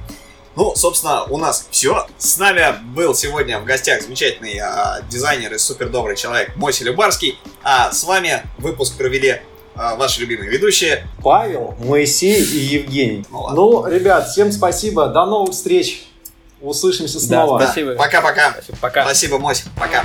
[0.58, 2.08] Ну, собственно, у нас все.
[2.18, 7.38] С нами был сегодня в гостях замечательный э, дизайнер и супер добрый человек Моси Любарский.
[7.62, 9.40] А с вами выпуск провели э,
[9.76, 13.24] ваши любимые ведущие Павел, Моисей и Евгений.
[13.30, 15.06] Ну, ну, ребят, всем спасибо.
[15.06, 16.08] До новых встреч.
[16.60, 17.60] Услышимся снова.
[17.60, 17.94] Да, спасибо.
[17.94, 18.56] Пока-пока.
[18.80, 19.04] Пока.
[19.04, 19.62] Спасибо, Мось.
[19.78, 20.04] Пока.